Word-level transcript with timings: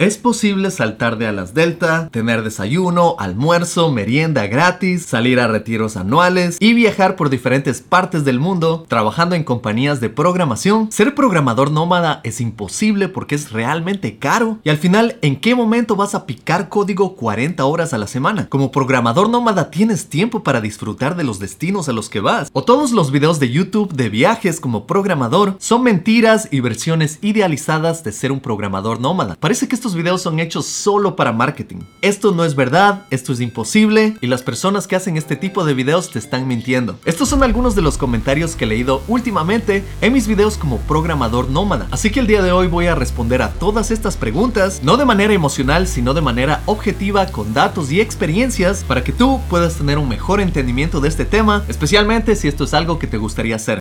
¿Es 0.00 0.16
posible 0.16 0.70
saltar 0.70 1.18
de 1.18 1.26
alas 1.26 1.52
delta, 1.52 2.08
tener 2.10 2.42
desayuno, 2.42 3.16
almuerzo, 3.18 3.92
merienda 3.92 4.46
gratis, 4.46 5.04
salir 5.04 5.38
a 5.38 5.46
retiros 5.46 5.98
anuales 5.98 6.56
y 6.58 6.72
viajar 6.72 7.16
por 7.16 7.28
diferentes 7.28 7.82
partes 7.82 8.24
del 8.24 8.40
mundo 8.40 8.86
trabajando 8.88 9.34
en 9.34 9.44
compañías 9.44 10.00
de 10.00 10.08
programación? 10.08 10.90
Ser 10.90 11.14
programador 11.14 11.70
nómada 11.70 12.22
es 12.24 12.40
imposible 12.40 13.10
porque 13.10 13.34
es 13.34 13.52
realmente 13.52 14.16
caro. 14.16 14.56
Y 14.64 14.70
al 14.70 14.78
final, 14.78 15.18
¿en 15.20 15.38
qué 15.38 15.54
momento 15.54 15.96
vas 15.96 16.14
a 16.14 16.24
picar 16.24 16.70
código 16.70 17.14
40 17.14 17.62
horas 17.66 17.92
a 17.92 17.98
la 17.98 18.06
semana? 18.06 18.48
Como 18.48 18.72
programador 18.72 19.28
nómada 19.28 19.70
tienes 19.70 20.08
tiempo 20.08 20.42
para 20.42 20.62
disfrutar 20.62 21.14
de 21.14 21.24
los 21.24 21.40
destinos 21.40 21.90
a 21.90 21.92
los 21.92 22.08
que 22.08 22.20
vas. 22.20 22.48
O 22.54 22.64
todos 22.64 22.92
los 22.92 23.10
videos 23.10 23.38
de 23.38 23.50
YouTube 23.50 23.92
de 23.92 24.08
viajes 24.08 24.60
como 24.60 24.86
programador 24.86 25.56
son 25.58 25.82
mentiras 25.82 26.48
y 26.50 26.60
versiones 26.60 27.18
idealizadas 27.20 28.02
de 28.02 28.12
ser 28.12 28.32
un 28.32 28.40
programador 28.40 28.98
nómada. 28.98 29.36
Parece 29.38 29.68
que 29.68 29.74
estos 29.74 29.89
videos 29.94 30.22
son 30.22 30.40
hechos 30.40 30.66
solo 30.66 31.16
para 31.16 31.32
marketing. 31.32 31.78
Esto 32.02 32.32
no 32.32 32.44
es 32.44 32.54
verdad, 32.54 33.04
esto 33.10 33.32
es 33.32 33.40
imposible 33.40 34.16
y 34.20 34.26
las 34.26 34.42
personas 34.42 34.86
que 34.86 34.96
hacen 34.96 35.16
este 35.16 35.36
tipo 35.36 35.64
de 35.64 35.74
videos 35.74 36.10
te 36.10 36.18
están 36.18 36.46
mintiendo. 36.46 36.98
Estos 37.04 37.28
son 37.28 37.42
algunos 37.42 37.74
de 37.74 37.82
los 37.82 37.98
comentarios 37.98 38.56
que 38.56 38.64
he 38.64 38.68
leído 38.68 39.02
últimamente 39.08 39.84
en 40.00 40.12
mis 40.12 40.26
videos 40.26 40.56
como 40.56 40.78
programador 40.78 41.50
nómada. 41.50 41.88
Así 41.90 42.10
que 42.10 42.20
el 42.20 42.26
día 42.26 42.42
de 42.42 42.52
hoy 42.52 42.66
voy 42.66 42.86
a 42.86 42.94
responder 42.94 43.42
a 43.42 43.52
todas 43.52 43.90
estas 43.90 44.16
preguntas, 44.16 44.80
no 44.82 44.96
de 44.96 45.04
manera 45.04 45.34
emocional, 45.34 45.86
sino 45.86 46.14
de 46.14 46.20
manera 46.20 46.62
objetiva 46.66 47.26
con 47.26 47.54
datos 47.54 47.92
y 47.92 48.00
experiencias 48.00 48.84
para 48.84 49.04
que 49.04 49.12
tú 49.12 49.40
puedas 49.48 49.76
tener 49.76 49.98
un 49.98 50.08
mejor 50.08 50.40
entendimiento 50.40 51.00
de 51.00 51.08
este 51.08 51.24
tema, 51.24 51.64
especialmente 51.68 52.36
si 52.36 52.48
esto 52.48 52.64
es 52.64 52.74
algo 52.74 52.98
que 52.98 53.06
te 53.06 53.18
gustaría 53.18 53.56
hacer. 53.56 53.80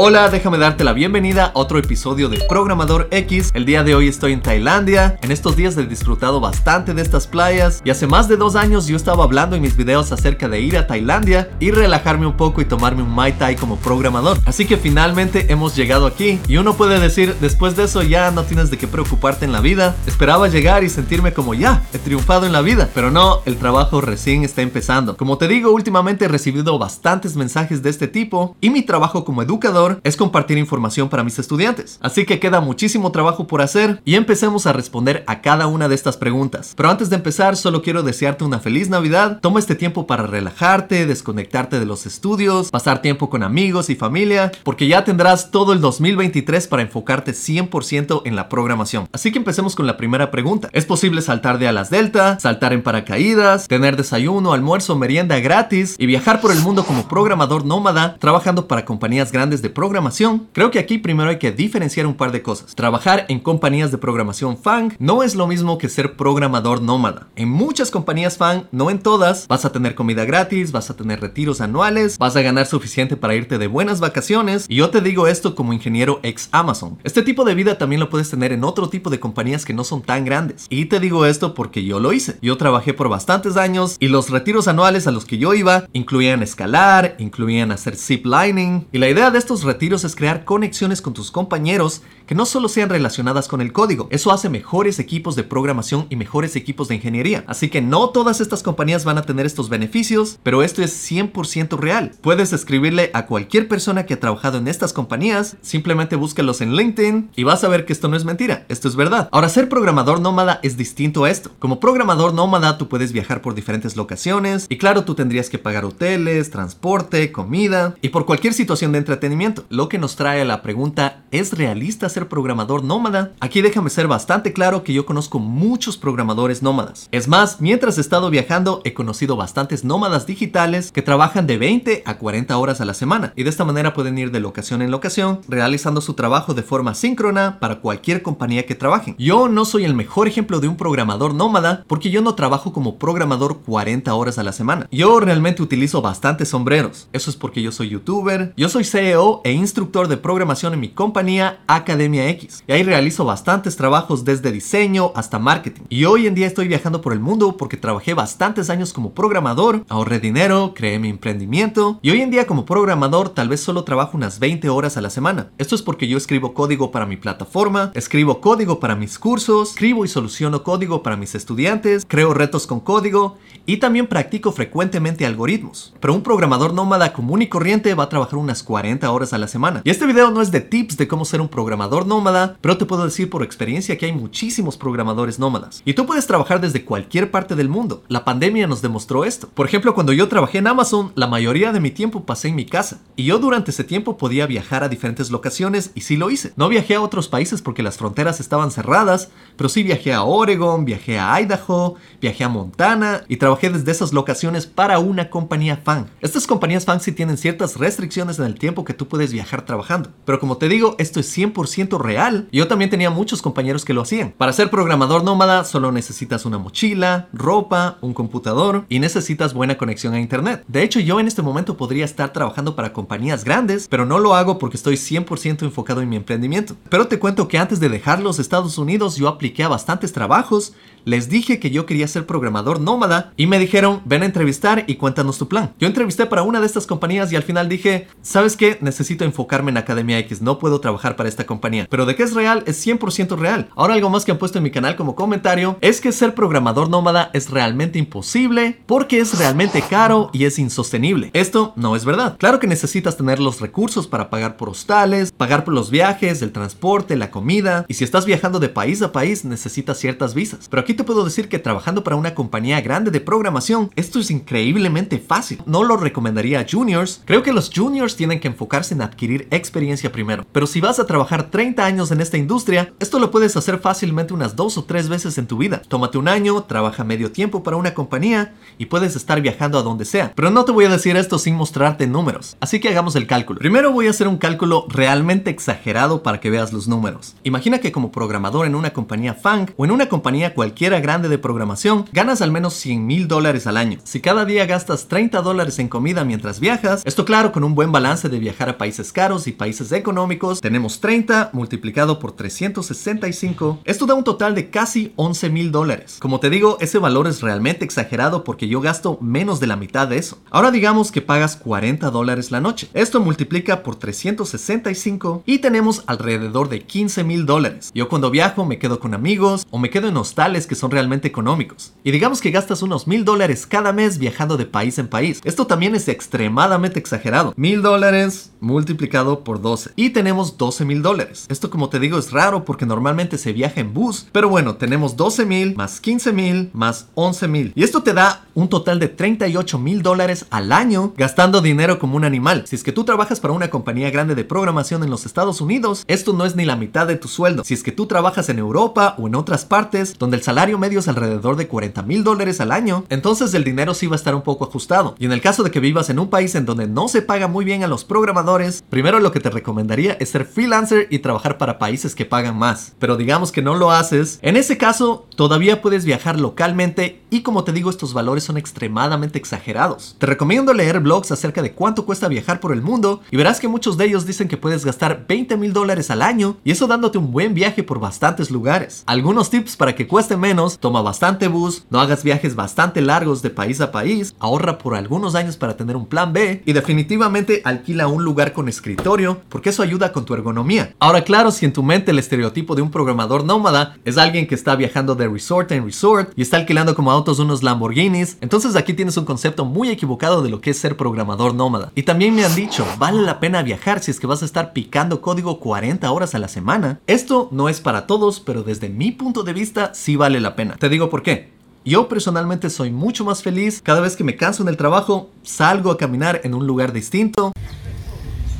Hola, 0.00 0.28
déjame 0.28 0.58
darte 0.58 0.84
la 0.84 0.92
bienvenida 0.92 1.46
a 1.46 1.50
otro 1.54 1.76
episodio 1.76 2.28
de 2.28 2.38
Programador 2.48 3.08
X. 3.10 3.50
El 3.52 3.64
día 3.64 3.82
de 3.82 3.96
hoy 3.96 4.06
estoy 4.06 4.32
en 4.32 4.40
Tailandia. 4.40 5.18
En 5.22 5.32
estos 5.32 5.56
días 5.56 5.76
he 5.76 5.86
disfrutado 5.86 6.38
bastante 6.38 6.94
de 6.94 7.02
estas 7.02 7.26
playas 7.26 7.82
y 7.84 7.90
hace 7.90 8.06
más 8.06 8.28
de 8.28 8.36
dos 8.36 8.54
años 8.54 8.86
yo 8.86 8.94
estaba 8.94 9.24
hablando 9.24 9.56
en 9.56 9.62
mis 9.62 9.76
videos 9.76 10.12
acerca 10.12 10.48
de 10.48 10.60
ir 10.60 10.78
a 10.78 10.86
Tailandia 10.86 11.50
y 11.58 11.72
relajarme 11.72 12.28
un 12.28 12.36
poco 12.36 12.60
y 12.60 12.64
tomarme 12.64 13.02
un 13.02 13.12
Mai 13.12 13.32
Tai 13.32 13.56
como 13.56 13.74
programador. 13.74 14.38
Así 14.46 14.66
que 14.66 14.76
finalmente 14.76 15.50
hemos 15.50 15.74
llegado 15.74 16.06
aquí 16.06 16.38
y 16.46 16.58
uno 16.58 16.74
puede 16.74 17.00
decir, 17.00 17.34
después 17.40 17.74
de 17.74 17.82
eso 17.82 18.04
ya 18.04 18.30
no 18.30 18.44
tienes 18.44 18.70
de 18.70 18.78
qué 18.78 18.86
preocuparte 18.86 19.46
en 19.46 19.50
la 19.50 19.60
vida. 19.60 19.96
Esperaba 20.06 20.46
llegar 20.46 20.84
y 20.84 20.90
sentirme 20.90 21.32
como 21.32 21.54
ya, 21.54 21.82
he 21.92 21.98
triunfado 21.98 22.46
en 22.46 22.52
la 22.52 22.60
vida, 22.60 22.88
pero 22.94 23.10
no, 23.10 23.40
el 23.46 23.56
trabajo 23.56 24.00
recién 24.00 24.44
está 24.44 24.62
empezando. 24.62 25.16
Como 25.16 25.38
te 25.38 25.48
digo, 25.48 25.72
últimamente 25.72 26.26
he 26.26 26.28
recibido 26.28 26.78
bastantes 26.78 27.34
mensajes 27.34 27.82
de 27.82 27.90
este 27.90 28.06
tipo 28.06 28.56
y 28.60 28.70
mi 28.70 28.82
trabajo 28.82 29.24
como 29.24 29.42
educador 29.42 29.87
es 30.04 30.16
compartir 30.16 30.58
información 30.58 31.08
para 31.08 31.24
mis 31.24 31.38
estudiantes. 31.38 31.98
Así 32.00 32.24
que 32.24 32.38
queda 32.38 32.60
muchísimo 32.60 33.12
trabajo 33.12 33.46
por 33.46 33.62
hacer 33.62 34.00
y 34.04 34.14
empecemos 34.14 34.66
a 34.66 34.72
responder 34.72 35.24
a 35.26 35.40
cada 35.40 35.66
una 35.66 35.88
de 35.88 35.94
estas 35.94 36.16
preguntas. 36.16 36.74
Pero 36.76 36.90
antes 36.90 37.10
de 37.10 37.16
empezar, 37.16 37.56
solo 37.56 37.82
quiero 37.82 38.02
desearte 38.02 38.44
una 38.44 38.60
feliz 38.60 38.88
Navidad. 38.88 39.40
Toma 39.40 39.58
este 39.58 39.74
tiempo 39.74 40.06
para 40.06 40.26
relajarte, 40.26 41.06
desconectarte 41.06 41.80
de 41.80 41.86
los 41.86 42.06
estudios, 42.06 42.70
pasar 42.70 43.02
tiempo 43.02 43.30
con 43.30 43.42
amigos 43.42 43.90
y 43.90 43.96
familia, 43.96 44.52
porque 44.64 44.88
ya 44.88 45.04
tendrás 45.04 45.50
todo 45.50 45.72
el 45.72 45.80
2023 45.80 46.68
para 46.68 46.82
enfocarte 46.82 47.32
100% 47.32 48.22
en 48.24 48.36
la 48.36 48.48
programación. 48.48 49.08
Así 49.12 49.32
que 49.32 49.38
empecemos 49.38 49.74
con 49.74 49.86
la 49.86 49.96
primera 49.96 50.30
pregunta. 50.30 50.68
¿Es 50.72 50.84
posible 50.84 51.22
saltar 51.22 51.58
de 51.58 51.68
alas 51.68 51.90
delta, 51.90 52.38
saltar 52.40 52.72
en 52.72 52.82
paracaídas, 52.82 53.68
tener 53.68 53.96
desayuno, 53.96 54.52
almuerzo, 54.52 54.96
merienda 54.96 55.38
gratis 55.40 55.96
y 55.98 56.06
viajar 56.06 56.40
por 56.40 56.52
el 56.52 56.60
mundo 56.60 56.84
como 56.84 57.08
programador 57.08 57.64
nómada, 57.64 58.16
trabajando 58.18 58.68
para 58.68 58.84
compañías 58.84 59.32
grandes 59.32 59.62
de 59.62 59.70
programación, 59.78 60.48
creo 60.52 60.72
que 60.72 60.80
aquí 60.80 60.98
primero 60.98 61.30
hay 61.30 61.38
que 61.38 61.52
diferenciar 61.52 62.04
un 62.04 62.16
par 62.16 62.32
de 62.32 62.42
cosas. 62.42 62.74
Trabajar 62.74 63.26
en 63.28 63.38
compañías 63.38 63.92
de 63.92 63.98
programación 63.98 64.58
FANG 64.58 64.96
no 64.98 65.22
es 65.22 65.36
lo 65.36 65.46
mismo 65.46 65.78
que 65.78 65.88
ser 65.88 66.16
programador 66.16 66.82
nómada. 66.82 67.28
En 67.36 67.48
muchas 67.48 67.92
compañías 67.92 68.38
FANG, 68.38 68.64
no 68.72 68.90
en 68.90 68.98
todas, 68.98 69.46
vas 69.46 69.64
a 69.64 69.70
tener 69.70 69.94
comida 69.94 70.24
gratis, 70.24 70.72
vas 70.72 70.90
a 70.90 70.96
tener 70.96 71.20
retiros 71.20 71.60
anuales, 71.60 72.18
vas 72.18 72.34
a 72.34 72.42
ganar 72.42 72.66
suficiente 72.66 73.16
para 73.16 73.36
irte 73.36 73.56
de 73.56 73.68
buenas 73.68 74.00
vacaciones. 74.00 74.66
Y 74.68 74.74
yo 74.74 74.90
te 74.90 75.00
digo 75.00 75.28
esto 75.28 75.54
como 75.54 75.72
ingeniero 75.72 76.18
ex 76.24 76.48
Amazon. 76.50 76.98
Este 77.04 77.22
tipo 77.22 77.44
de 77.44 77.54
vida 77.54 77.78
también 77.78 78.00
lo 78.00 78.10
puedes 78.10 78.30
tener 78.30 78.50
en 78.50 78.64
otro 78.64 78.88
tipo 78.88 79.10
de 79.10 79.20
compañías 79.20 79.64
que 79.64 79.74
no 79.74 79.84
son 79.84 80.02
tan 80.02 80.24
grandes. 80.24 80.66
Y 80.70 80.86
te 80.86 80.98
digo 80.98 81.24
esto 81.24 81.54
porque 81.54 81.84
yo 81.84 82.00
lo 82.00 82.12
hice. 82.12 82.36
Yo 82.42 82.56
trabajé 82.56 82.94
por 82.94 83.08
bastantes 83.08 83.56
años 83.56 83.96
y 84.00 84.08
los 84.08 84.30
retiros 84.30 84.66
anuales 84.66 85.06
a 85.06 85.12
los 85.12 85.24
que 85.24 85.38
yo 85.38 85.54
iba 85.54 85.84
incluían 85.92 86.42
escalar, 86.42 87.14
incluían 87.20 87.70
hacer 87.70 87.94
zip 87.94 88.26
lining. 88.26 88.88
Y 88.90 88.98
la 88.98 89.08
idea 89.08 89.30
de 89.30 89.38
estos 89.38 89.67
retiros 89.68 90.02
es 90.04 90.16
crear 90.16 90.46
conexiones 90.46 91.02
con 91.02 91.12
tus 91.12 91.30
compañeros 91.30 92.00
que 92.26 92.34
no 92.34 92.46
solo 92.46 92.68
sean 92.68 92.88
relacionadas 92.88 93.48
con 93.48 93.60
el 93.60 93.72
código. 93.72 94.08
Eso 94.10 94.32
hace 94.32 94.48
mejores 94.48 94.98
equipos 94.98 95.36
de 95.36 95.44
programación 95.44 96.06
y 96.08 96.16
mejores 96.16 96.56
equipos 96.56 96.88
de 96.88 96.94
ingeniería. 96.94 97.44
Así 97.46 97.68
que 97.68 97.82
no 97.82 98.08
todas 98.08 98.40
estas 98.40 98.62
compañías 98.62 99.04
van 99.04 99.18
a 99.18 99.22
tener 99.22 99.44
estos 99.44 99.68
beneficios, 99.68 100.38
pero 100.42 100.62
esto 100.62 100.82
es 100.82 101.10
100% 101.10 101.78
real. 101.78 102.12
Puedes 102.22 102.54
escribirle 102.54 103.10
a 103.12 103.26
cualquier 103.26 103.68
persona 103.68 104.06
que 104.06 104.14
ha 104.14 104.20
trabajado 104.20 104.56
en 104.56 104.68
estas 104.68 104.94
compañías, 104.94 105.58
simplemente 105.60 106.16
búscalos 106.16 106.62
en 106.62 106.74
LinkedIn 106.74 107.30
y 107.36 107.44
vas 107.44 107.62
a 107.62 107.68
ver 107.68 107.84
que 107.84 107.92
esto 107.92 108.08
no 108.08 108.16
es 108.16 108.24
mentira, 108.24 108.64
esto 108.70 108.88
es 108.88 108.96
verdad. 108.96 109.28
Ahora, 109.32 109.50
ser 109.50 109.68
programador 109.68 110.20
nómada 110.20 110.60
es 110.62 110.78
distinto 110.78 111.24
a 111.24 111.30
esto. 111.30 111.50
Como 111.58 111.78
programador 111.78 112.32
nómada, 112.32 112.78
tú 112.78 112.88
puedes 112.88 113.12
viajar 113.12 113.42
por 113.42 113.54
diferentes 113.54 113.96
locaciones 113.96 114.66
y 114.70 114.78
claro, 114.78 115.04
tú 115.04 115.14
tendrías 115.14 115.50
que 115.50 115.58
pagar 115.58 115.84
hoteles, 115.84 116.50
transporte, 116.50 117.32
comida 117.32 117.94
y 118.00 118.08
por 118.08 118.24
cualquier 118.24 118.54
situación 118.54 118.92
de 118.92 118.98
entretenimiento. 118.98 119.57
Lo 119.68 119.88
que 119.88 119.98
nos 119.98 120.16
trae 120.16 120.40
a 120.42 120.44
la 120.44 120.62
pregunta, 120.62 121.24
¿es 121.30 121.52
realista 121.52 122.08
ser 122.08 122.28
programador 122.28 122.82
nómada? 122.82 123.32
Aquí 123.40 123.60
déjame 123.60 123.90
ser 123.90 124.08
bastante 124.08 124.52
claro 124.52 124.82
que 124.82 124.92
yo 124.92 125.04
conozco 125.04 125.38
muchos 125.38 125.96
programadores 125.96 126.62
nómadas. 126.62 127.08
Es 127.12 127.28
más, 127.28 127.60
mientras 127.60 127.98
he 127.98 128.00
estado 128.00 128.30
viajando, 128.30 128.80
he 128.84 128.94
conocido 128.94 129.36
bastantes 129.36 129.84
nómadas 129.84 130.26
digitales 130.26 130.90
que 130.92 131.02
trabajan 131.02 131.46
de 131.46 131.58
20 131.58 132.02
a 132.06 132.18
40 132.18 132.56
horas 132.56 132.80
a 132.80 132.84
la 132.84 132.94
semana 132.94 133.32
y 133.36 133.42
de 133.42 133.50
esta 133.50 133.64
manera 133.64 133.94
pueden 133.94 134.16
ir 134.18 134.30
de 134.30 134.40
locación 134.40 134.82
en 134.82 134.90
locación, 134.90 135.40
realizando 135.48 136.00
su 136.00 136.14
trabajo 136.14 136.54
de 136.54 136.62
forma 136.62 136.94
síncrona 136.94 137.58
para 137.60 137.80
cualquier 137.80 138.22
compañía 138.22 138.66
que 138.66 138.74
trabajen. 138.74 139.14
Yo 139.18 139.48
no 139.48 139.64
soy 139.64 139.84
el 139.84 139.94
mejor 139.94 140.28
ejemplo 140.28 140.60
de 140.60 140.68
un 140.68 140.76
programador 140.76 141.34
nómada 141.34 141.84
porque 141.86 142.10
yo 142.10 142.22
no 142.22 142.34
trabajo 142.34 142.72
como 142.72 142.98
programador 142.98 143.60
40 143.60 144.14
horas 144.14 144.38
a 144.38 144.42
la 144.42 144.52
semana. 144.52 144.88
Yo 144.90 145.20
realmente 145.20 145.62
utilizo 145.62 146.00
bastantes 146.00 146.48
sombreros. 146.48 147.08
Eso 147.12 147.30
es 147.30 147.36
porque 147.36 147.62
yo 147.62 147.72
soy 147.72 147.90
youtuber, 147.90 148.54
yo 148.56 148.68
soy 148.68 148.84
CEO 148.84 149.42
e 149.44 149.52
instructor 149.52 150.08
de 150.08 150.16
programación 150.16 150.74
en 150.74 150.80
mi 150.80 150.88
compañía 150.88 151.17
Academia 151.18 152.28
X. 152.28 152.62
Y 152.68 152.72
ahí 152.72 152.84
realizo 152.84 153.24
bastantes 153.24 153.76
trabajos 153.76 154.24
desde 154.24 154.52
diseño 154.52 155.10
hasta 155.16 155.40
marketing. 155.40 155.82
Y 155.88 156.04
hoy 156.04 156.28
en 156.28 156.36
día 156.36 156.46
estoy 156.46 156.68
viajando 156.68 157.00
por 157.00 157.12
el 157.12 157.18
mundo 157.18 157.56
porque 157.56 157.76
trabajé 157.76 158.14
bastantes 158.14 158.70
años 158.70 158.92
como 158.92 159.14
programador, 159.14 159.84
ahorré 159.88 160.20
dinero, 160.20 160.74
creé 160.76 161.00
mi 161.00 161.08
emprendimiento. 161.08 161.98
Y 162.02 162.10
hoy 162.10 162.20
en 162.20 162.30
día 162.30 162.46
como 162.46 162.64
programador 162.64 163.30
tal 163.30 163.48
vez 163.48 163.60
solo 163.60 163.82
trabajo 163.82 164.16
unas 164.16 164.38
20 164.38 164.68
horas 164.68 164.96
a 164.96 165.00
la 165.00 165.10
semana. 165.10 165.50
Esto 165.58 165.74
es 165.74 165.82
porque 165.82 166.06
yo 166.06 166.16
escribo 166.16 166.54
código 166.54 166.92
para 166.92 167.04
mi 167.04 167.16
plataforma, 167.16 167.90
escribo 167.94 168.40
código 168.40 168.78
para 168.78 168.94
mis 168.94 169.18
cursos, 169.18 169.70
escribo 169.70 170.04
y 170.04 170.08
soluciono 170.08 170.62
código 170.62 171.02
para 171.02 171.16
mis 171.16 171.34
estudiantes, 171.34 172.06
creo 172.06 172.32
retos 172.32 172.68
con 172.68 172.78
código 172.78 173.38
y 173.66 173.78
también 173.78 174.06
practico 174.06 174.52
frecuentemente 174.52 175.26
algoritmos. 175.26 175.94
Pero 175.98 176.14
un 176.14 176.22
programador 176.22 176.74
nómada 176.74 177.12
común 177.12 177.42
y 177.42 177.48
corriente 177.48 177.94
va 177.94 178.04
a 178.04 178.08
trabajar 178.08 178.38
unas 178.38 178.62
40 178.62 179.10
horas 179.10 179.32
a 179.32 179.38
la 179.38 179.48
semana 179.48 179.82
y 179.82 179.90
este 179.90 180.06
video 180.06 180.30
no 180.30 180.42
es 180.42 180.52
de 180.52 180.60
tips 180.60 180.96
de 180.96 181.07
cómo 181.08 181.24
ser 181.24 181.40
un 181.40 181.48
programador 181.48 182.06
nómada, 182.06 182.56
pero 182.60 182.78
te 182.78 182.84
puedo 182.84 183.04
decir 183.04 183.28
por 183.28 183.42
experiencia 183.42 183.98
que 183.98 184.06
hay 184.06 184.12
muchísimos 184.12 184.76
programadores 184.76 185.38
nómadas. 185.38 185.82
Y 185.84 185.94
tú 185.94 186.06
puedes 186.06 186.26
trabajar 186.26 186.60
desde 186.60 186.84
cualquier 186.84 187.30
parte 187.30 187.56
del 187.56 187.68
mundo. 187.68 188.04
La 188.08 188.24
pandemia 188.24 188.66
nos 188.66 188.82
demostró 188.82 189.24
esto. 189.24 189.48
Por 189.48 189.66
ejemplo, 189.66 189.94
cuando 189.94 190.12
yo 190.12 190.28
trabajé 190.28 190.58
en 190.58 190.68
Amazon, 190.68 191.12
la 191.14 191.26
mayoría 191.26 191.72
de 191.72 191.80
mi 191.80 191.90
tiempo 191.90 192.24
pasé 192.24 192.48
en 192.48 192.54
mi 192.54 192.66
casa. 192.66 193.00
Y 193.16 193.24
yo 193.24 193.38
durante 193.38 193.70
ese 193.70 193.84
tiempo 193.84 194.16
podía 194.16 194.46
viajar 194.46 194.84
a 194.84 194.88
diferentes 194.88 195.30
locaciones 195.30 195.90
y 195.94 196.02
sí 196.02 196.16
lo 196.16 196.30
hice. 196.30 196.52
No 196.56 196.68
viajé 196.68 196.94
a 196.94 197.00
otros 197.00 197.28
países 197.28 197.62
porque 197.62 197.82
las 197.82 197.96
fronteras 197.96 198.40
estaban 198.40 198.70
cerradas, 198.70 199.30
pero 199.56 199.68
sí 199.68 199.82
viajé 199.82 200.12
a 200.12 200.22
Oregon, 200.22 200.84
viajé 200.84 201.18
a 201.18 201.40
Idaho, 201.40 201.96
viajé 202.20 202.44
a 202.44 202.48
Montana 202.48 203.22
y 203.28 203.38
trabajé 203.38 203.70
desde 203.70 203.90
esas 203.90 204.12
locaciones 204.12 204.66
para 204.66 204.98
una 204.98 205.30
compañía 205.30 205.78
fan. 205.78 206.10
Estas 206.20 206.46
compañías 206.46 206.84
fan 206.84 207.00
sí 207.00 207.12
tienen 207.12 207.38
ciertas 207.38 207.76
restricciones 207.76 208.38
en 208.38 208.44
el 208.44 208.58
tiempo 208.58 208.84
que 208.84 208.94
tú 208.94 209.08
puedes 209.08 209.32
viajar 209.32 209.64
trabajando. 209.64 210.10
Pero 210.24 210.40
como 210.40 210.58
te 210.58 210.68
digo, 210.68 210.96
esto 210.98 211.20
es 211.20 211.36
100% 211.36 211.98
real. 211.98 212.48
Yo 212.52 212.68
también 212.68 212.90
tenía 212.90 213.10
muchos 213.10 213.42
compañeros 213.42 213.84
que 213.84 213.94
lo 213.94 214.02
hacían. 214.02 214.34
Para 214.36 214.52
ser 214.52 214.70
programador 214.70 215.24
nómada 215.24 215.64
solo 215.64 215.92
necesitas 215.92 216.44
una 216.44 216.58
mochila, 216.58 217.28
ropa, 217.32 217.98
un 218.00 218.14
computador 218.14 218.84
y 218.88 218.98
necesitas 218.98 219.54
buena 219.54 219.78
conexión 219.78 220.14
a 220.14 220.20
internet. 220.20 220.64
De 220.68 220.82
hecho, 220.82 221.00
yo 221.00 221.20
en 221.20 221.26
este 221.26 221.42
momento 221.42 221.76
podría 221.76 222.04
estar 222.04 222.32
trabajando 222.32 222.76
para 222.76 222.92
compañías 222.92 223.44
grandes, 223.44 223.88
pero 223.88 224.04
no 224.04 224.18
lo 224.18 224.34
hago 224.34 224.58
porque 224.58 224.76
estoy 224.76 224.96
100% 224.96 225.62
enfocado 225.62 226.02
en 226.02 226.08
mi 226.08 226.16
emprendimiento. 226.16 226.76
Pero 226.88 227.08
te 227.08 227.18
cuento 227.18 227.48
que 227.48 227.58
antes 227.58 227.80
de 227.80 227.88
dejar 227.88 228.20
los 228.20 228.38
Estados 228.38 228.78
Unidos 228.78 229.16
yo 229.16 229.28
apliqué 229.28 229.64
a 229.64 229.68
bastantes 229.68 230.12
trabajos 230.12 230.74
les 231.08 231.30
dije 231.30 231.58
que 231.58 231.70
yo 231.70 231.86
quería 231.86 232.06
ser 232.06 232.26
programador 232.26 232.80
nómada 232.80 233.32
y 233.34 233.46
me 233.46 233.58
dijeron, 233.58 234.02
ven 234.04 234.22
a 234.22 234.26
entrevistar 234.26 234.84
y 234.86 234.96
cuéntanos 234.96 235.38
tu 235.38 235.48
plan. 235.48 235.72
Yo 235.78 235.86
entrevisté 235.86 236.26
para 236.26 236.42
una 236.42 236.60
de 236.60 236.66
estas 236.66 236.86
compañías 236.86 237.32
y 237.32 237.36
al 237.36 237.42
final 237.42 237.66
dije, 237.66 238.08
¿sabes 238.20 238.56
qué? 238.56 238.76
Necesito 238.82 239.24
enfocarme 239.24 239.70
en 239.70 239.78
Academia 239.78 240.18
X, 240.18 240.42
no 240.42 240.58
puedo 240.58 240.80
trabajar 240.80 241.16
para 241.16 241.30
esta 241.30 241.46
compañía. 241.46 241.86
Pero 241.88 242.04
de 242.04 242.14
qué 242.14 242.24
es 242.24 242.34
real, 242.34 242.62
es 242.66 242.86
100% 242.86 243.38
real. 243.38 243.70
Ahora 243.74 243.94
algo 243.94 244.10
más 244.10 244.26
que 244.26 244.32
han 244.32 244.38
puesto 244.38 244.58
en 244.58 244.64
mi 244.64 244.70
canal 244.70 244.96
como 244.96 245.14
comentario 245.14 245.78
es 245.80 246.02
que 246.02 246.12
ser 246.12 246.34
programador 246.34 246.90
nómada 246.90 247.30
es 247.32 247.48
realmente 247.48 247.98
imposible 247.98 248.78
porque 248.84 249.18
es 249.18 249.38
realmente 249.38 249.82
caro 249.88 250.28
y 250.34 250.44
es 250.44 250.58
insostenible. 250.58 251.30
Esto 251.32 251.72
no 251.74 251.96
es 251.96 252.04
verdad. 252.04 252.36
Claro 252.36 252.60
que 252.60 252.66
necesitas 252.66 253.16
tener 253.16 253.40
los 253.40 253.62
recursos 253.62 254.06
para 254.06 254.28
pagar 254.28 254.58
por 254.58 254.68
hostales, 254.68 255.32
pagar 255.32 255.64
por 255.64 255.72
los 255.72 255.90
viajes, 255.90 256.42
el 256.42 256.52
transporte, 256.52 257.16
la 257.16 257.30
comida 257.30 257.86
y 257.88 257.94
si 257.94 258.04
estás 258.04 258.26
viajando 258.26 258.60
de 258.60 258.68
país 258.68 259.00
a 259.00 259.10
país 259.10 259.46
necesitas 259.46 259.96
ciertas 259.96 260.34
visas. 260.34 260.68
Pero 260.68 260.82
aquí 260.82 260.97
te 260.98 261.04
puedo 261.04 261.24
decir 261.24 261.48
que 261.48 261.60
trabajando 261.60 262.02
para 262.02 262.16
una 262.16 262.34
compañía 262.34 262.80
grande 262.80 263.12
de 263.12 263.20
programación, 263.20 263.90
esto 263.94 264.18
es 264.18 264.32
increíblemente 264.32 265.18
fácil. 265.18 265.62
No 265.64 265.84
lo 265.84 265.96
recomendaría 265.96 266.58
a 266.58 266.66
juniors. 266.68 267.22
Creo 267.24 267.44
que 267.44 267.52
los 267.52 267.70
juniors 267.72 268.16
tienen 268.16 268.40
que 268.40 268.48
enfocarse 268.48 268.94
en 268.94 269.02
adquirir 269.02 269.46
experiencia 269.52 270.10
primero. 270.10 270.44
Pero 270.50 270.66
si 270.66 270.80
vas 270.80 270.98
a 270.98 271.06
trabajar 271.06 271.50
30 271.50 271.84
años 271.84 272.10
en 272.10 272.20
esta 272.20 272.36
industria, 272.36 272.92
esto 272.98 273.20
lo 273.20 273.30
puedes 273.30 273.56
hacer 273.56 273.78
fácilmente 273.78 274.34
unas 274.34 274.56
dos 274.56 274.76
o 274.76 274.84
tres 274.84 275.08
veces 275.08 275.38
en 275.38 275.46
tu 275.46 275.56
vida. 275.56 275.82
Tómate 275.86 276.18
un 276.18 276.26
año, 276.26 276.64
trabaja 276.64 277.04
medio 277.04 277.30
tiempo 277.30 277.62
para 277.62 277.76
una 277.76 277.94
compañía 277.94 278.54
y 278.76 278.86
puedes 278.86 279.14
estar 279.14 279.40
viajando 279.40 279.78
a 279.78 279.82
donde 279.82 280.04
sea. 280.04 280.32
Pero 280.34 280.50
no 280.50 280.64
te 280.64 280.72
voy 280.72 280.86
a 280.86 280.90
decir 280.90 281.16
esto 281.16 281.38
sin 281.38 281.54
mostrarte 281.54 282.08
números. 282.08 282.56
Así 282.58 282.80
que 282.80 282.88
hagamos 282.88 283.14
el 283.14 283.28
cálculo. 283.28 283.60
Primero 283.60 283.92
voy 283.92 284.08
a 284.08 284.10
hacer 284.10 284.26
un 284.26 284.38
cálculo 284.38 284.84
realmente 284.88 285.50
exagerado 285.50 286.24
para 286.24 286.40
que 286.40 286.50
veas 286.50 286.72
los 286.72 286.88
números. 286.88 287.36
Imagina 287.44 287.78
que 287.78 287.92
como 287.92 288.10
programador 288.10 288.66
en 288.66 288.74
una 288.74 288.90
compañía 288.90 289.34
funk 289.34 289.70
o 289.76 289.84
en 289.84 289.92
una 289.92 290.08
compañía 290.08 290.54
cualquiera 290.78 291.00
grande 291.00 291.28
de 291.28 291.38
programación, 291.38 292.04
ganas 292.12 292.40
al 292.40 292.52
menos 292.52 292.72
100 292.74 293.04
mil 293.04 293.26
dólares 293.26 293.66
al 293.66 293.76
año. 293.76 293.98
Si 294.04 294.20
cada 294.20 294.44
día 294.44 294.64
gastas 294.64 295.08
30 295.08 295.42
dólares 295.42 295.80
en 295.80 295.88
comida 295.88 296.22
mientras 296.22 296.60
viajas, 296.60 297.02
esto 297.04 297.24
claro 297.24 297.50
con 297.50 297.64
un 297.64 297.74
buen 297.74 297.90
balance 297.90 298.28
de 298.28 298.38
viajar 298.38 298.68
a 298.68 298.78
países 298.78 299.10
caros 299.10 299.48
y 299.48 299.52
países 299.52 299.90
económicos, 299.90 300.60
tenemos 300.60 301.00
30 301.00 301.50
multiplicado 301.52 302.20
por 302.20 302.30
365. 302.30 303.80
Esto 303.84 304.06
da 304.06 304.14
un 304.14 304.22
total 304.22 304.54
de 304.54 304.70
casi 304.70 305.12
11 305.16 305.50
mil 305.50 305.72
dólares. 305.72 306.18
Como 306.20 306.38
te 306.38 306.48
digo, 306.48 306.76
ese 306.80 306.98
valor 306.98 307.26
es 307.26 307.42
realmente 307.42 307.84
exagerado 307.84 308.44
porque 308.44 308.68
yo 308.68 308.80
gasto 308.80 309.18
menos 309.20 309.58
de 309.58 309.66
la 309.66 309.74
mitad 309.74 310.06
de 310.06 310.18
eso. 310.18 310.38
Ahora 310.48 310.70
digamos 310.70 311.10
que 311.10 311.22
pagas 311.22 311.56
40 311.56 312.08
dólares 312.12 312.52
la 312.52 312.60
noche. 312.60 312.88
Esto 312.94 313.18
multiplica 313.18 313.82
por 313.82 313.96
365 313.96 315.42
y 315.44 315.58
tenemos 315.58 316.04
alrededor 316.06 316.68
de 316.68 316.82
15 316.82 317.24
mil 317.24 317.46
dólares. 317.46 317.90
Yo 317.96 318.08
cuando 318.08 318.30
viajo 318.30 318.64
me 318.64 318.78
quedo 318.78 319.00
con 319.00 319.12
amigos 319.12 319.66
o 319.72 319.80
me 319.80 319.90
quedo 319.90 320.06
en 320.06 320.16
hostales 320.16 320.67
que 320.68 320.74
son 320.74 320.90
realmente 320.90 321.26
económicos. 321.26 321.94
Y 322.04 322.12
digamos 322.12 322.40
que 322.40 322.50
gastas 322.50 322.82
unos 322.82 323.06
mil 323.06 323.24
dólares 323.24 323.66
cada 323.66 323.92
mes 323.92 324.18
viajando 324.18 324.56
de 324.56 324.66
país 324.66 324.98
en 324.98 325.08
país. 325.08 325.40
Esto 325.44 325.66
también 325.66 325.94
es 325.94 326.08
extremadamente 326.08 326.98
exagerado. 326.98 327.52
Mil 327.56 327.82
dólares 327.82 328.52
multiplicado 328.60 329.44
por 329.44 329.60
12. 329.60 329.90
Y 329.96 330.10
tenemos 330.10 330.58
12 330.58 330.84
mil 330.84 331.02
dólares. 331.02 331.46
Esto 331.48 331.70
como 331.70 331.88
te 331.88 331.98
digo 331.98 332.18
es 332.18 332.32
raro 332.32 332.64
porque 332.64 332.86
normalmente 332.86 333.38
se 333.38 333.52
viaja 333.52 333.80
en 333.80 333.94
bus. 333.94 334.26
Pero 334.32 334.48
bueno, 334.48 334.76
tenemos 334.76 335.16
12 335.16 335.46
mil 335.46 335.76
más 335.76 336.00
15 336.00 336.32
mil 336.32 336.70
más 336.72 337.08
11 337.14 337.48
mil. 337.48 337.72
Y 337.74 337.82
esto 337.82 338.02
te 338.02 338.14
da 338.14 338.46
un 338.54 338.68
total 338.68 338.98
de 338.98 339.08
38 339.08 339.78
mil 339.78 340.02
dólares 340.02 340.46
al 340.50 340.72
año 340.72 341.14
gastando 341.16 341.60
dinero 341.60 341.98
como 341.98 342.16
un 342.16 342.24
animal. 342.24 342.64
Si 342.66 342.76
es 342.76 342.82
que 342.82 342.92
tú 342.92 343.04
trabajas 343.04 343.40
para 343.40 343.54
una 343.54 343.70
compañía 343.70 344.10
grande 344.10 344.34
de 344.34 344.44
programación 344.44 345.02
en 345.02 345.10
los 345.10 345.26
Estados 345.26 345.60
Unidos, 345.60 346.04
esto 346.08 346.32
no 346.32 346.44
es 346.44 346.56
ni 346.56 346.64
la 346.64 346.76
mitad 346.76 347.06
de 347.06 347.16
tu 347.16 347.28
sueldo. 347.28 347.64
Si 347.64 347.74
es 347.74 347.82
que 347.82 347.92
tú 347.92 348.06
trabajas 348.06 348.48
en 348.48 348.58
Europa 348.58 349.14
o 349.18 349.28
en 349.28 349.34
otras 349.34 349.64
partes 349.64 350.18
donde 350.18 350.36
el 350.36 350.42
salario 350.42 350.57
medio 350.58 350.98
es 350.98 351.06
alrededor 351.06 351.54
de 351.54 351.68
40 351.68 352.02
mil 352.02 352.24
dólares 352.24 352.60
al 352.60 352.72
año, 352.72 353.04
entonces 353.10 353.54
el 353.54 353.62
dinero 353.62 353.94
sí 353.94 354.08
va 354.08 354.14
a 354.14 354.16
estar 354.16 354.34
un 354.34 354.42
poco 354.42 354.64
ajustado. 354.64 355.14
Y 355.16 355.24
en 355.24 355.30
el 355.30 355.40
caso 355.40 355.62
de 355.62 355.70
que 355.70 355.78
vivas 355.78 356.10
en 356.10 356.18
un 356.18 356.30
país 356.30 356.56
en 356.56 356.66
donde 356.66 356.88
no 356.88 357.06
se 357.06 357.22
paga 357.22 357.46
muy 357.46 357.64
bien 357.64 357.84
a 357.84 357.86
los 357.86 358.04
programadores, 358.04 358.82
primero 358.90 359.20
lo 359.20 359.30
que 359.30 359.38
te 359.38 359.50
recomendaría 359.50 360.16
es 360.18 360.30
ser 360.30 360.44
freelancer 360.44 361.06
y 361.10 361.20
trabajar 361.20 361.58
para 361.58 361.78
países 361.78 362.16
que 362.16 362.24
pagan 362.24 362.58
más. 362.58 362.94
Pero 362.98 363.16
digamos 363.16 363.52
que 363.52 363.62
no 363.62 363.76
lo 363.76 363.92
haces, 363.92 364.40
en 364.42 364.56
ese 364.56 364.76
caso 364.76 365.28
todavía 365.36 365.80
puedes 365.80 366.04
viajar 366.04 366.40
localmente 366.40 367.20
y 367.30 367.42
como 367.42 367.62
te 367.62 367.72
digo 367.72 367.88
estos 367.88 368.12
valores 368.12 368.42
son 368.42 368.56
extremadamente 368.56 369.38
exagerados. 369.38 370.16
Te 370.18 370.26
recomiendo 370.26 370.74
leer 370.74 370.98
blogs 370.98 371.30
acerca 371.30 371.62
de 371.62 371.72
cuánto 371.72 372.04
cuesta 372.04 372.26
viajar 372.26 372.58
por 372.58 372.72
el 372.72 372.82
mundo 372.82 373.20
y 373.30 373.36
verás 373.36 373.60
que 373.60 373.68
muchos 373.68 373.96
de 373.96 374.06
ellos 374.06 374.26
dicen 374.26 374.48
que 374.48 374.56
puedes 374.56 374.84
gastar 374.84 375.24
20 375.28 375.56
mil 375.56 375.72
dólares 375.72 376.10
al 376.10 376.22
año 376.22 376.56
y 376.64 376.72
eso 376.72 376.88
dándote 376.88 377.18
un 377.18 377.30
buen 377.30 377.54
viaje 377.54 377.84
por 377.84 378.00
bastantes 378.00 378.50
lugares. 378.50 379.04
Algunos 379.06 379.50
tips 379.50 379.76
para 379.76 379.94
que 379.94 380.08
cueste 380.08 380.36
toma 380.80 381.02
bastante 381.02 381.48
bus, 381.48 381.84
no 381.90 382.00
hagas 382.00 382.24
viajes 382.24 382.54
bastante 382.54 383.00
largos 383.00 383.42
de 383.42 383.50
país 383.50 383.80
a 383.80 383.92
país, 383.92 384.34
ahorra 384.38 384.78
por 384.78 384.94
algunos 384.94 385.34
años 385.34 385.56
para 385.56 385.76
tener 385.76 385.96
un 385.96 386.06
plan 386.06 386.32
B 386.32 386.62
y 386.64 386.72
definitivamente 386.72 387.60
alquila 387.64 388.08
un 388.08 388.24
lugar 388.24 388.52
con 388.52 388.68
escritorio 388.68 389.42
porque 389.48 389.70
eso 389.70 389.82
ayuda 389.82 390.12
con 390.12 390.24
tu 390.24 390.34
ergonomía. 390.34 390.94
Ahora 391.00 391.22
claro, 391.22 391.50
si 391.50 391.66
en 391.66 391.72
tu 391.72 391.82
mente 391.82 392.12
el 392.12 392.18
estereotipo 392.18 392.74
de 392.74 392.82
un 392.82 392.90
programador 392.90 393.44
nómada 393.44 393.96
es 394.04 394.16
alguien 394.16 394.46
que 394.46 394.54
está 394.54 394.74
viajando 394.76 395.14
de 395.14 395.28
resort 395.28 395.70
en 395.72 395.84
resort 395.84 396.32
y 396.36 396.42
está 396.42 396.56
alquilando 396.56 396.94
como 396.94 397.10
autos 397.10 397.38
unos 397.38 397.62
Lamborghinis, 397.62 398.38
entonces 398.40 398.76
aquí 398.76 398.94
tienes 398.94 399.16
un 399.16 399.24
concepto 399.24 399.64
muy 399.64 399.90
equivocado 399.90 400.42
de 400.42 400.50
lo 400.50 400.60
que 400.60 400.70
es 400.70 400.78
ser 400.78 400.96
programador 400.96 401.54
nómada. 401.54 401.92
Y 401.94 402.04
también 402.04 402.34
me 402.34 402.44
han 402.44 402.54
dicho, 402.54 402.86
vale 402.98 403.22
la 403.22 403.40
pena 403.40 403.62
viajar 403.62 404.00
si 404.00 404.10
es 404.10 404.20
que 404.20 404.26
vas 404.26 404.42
a 404.42 404.46
estar 404.46 404.72
picando 404.72 405.20
código 405.20 405.60
40 405.60 406.10
horas 406.10 406.34
a 406.34 406.38
la 406.38 406.48
semana. 406.48 407.00
Esto 407.06 407.48
no 407.52 407.68
es 407.68 407.80
para 407.80 408.06
todos, 408.06 408.40
pero 408.40 408.62
desde 408.62 408.88
mi 408.88 409.12
punto 409.12 409.42
de 409.42 409.52
vista 409.52 409.92
sí 409.94 410.16
vale 410.16 410.37
la 410.40 410.56
pena. 410.56 410.76
Te 410.76 410.88
digo 410.88 411.10
por 411.10 411.22
qué. 411.22 411.50
Yo 411.84 412.08
personalmente 412.08 412.68
soy 412.70 412.90
mucho 412.90 413.24
más 413.24 413.42
feliz 413.42 413.80
cada 413.82 414.00
vez 414.00 414.16
que 414.16 414.24
me 414.24 414.36
canso 414.36 414.62
en 414.62 414.68
el 414.68 414.76
trabajo, 414.76 415.30
salgo 415.42 415.90
a 415.90 415.96
caminar 415.96 416.40
en 416.44 416.54
un 416.54 416.66
lugar 416.66 416.92
distinto. 416.92 417.52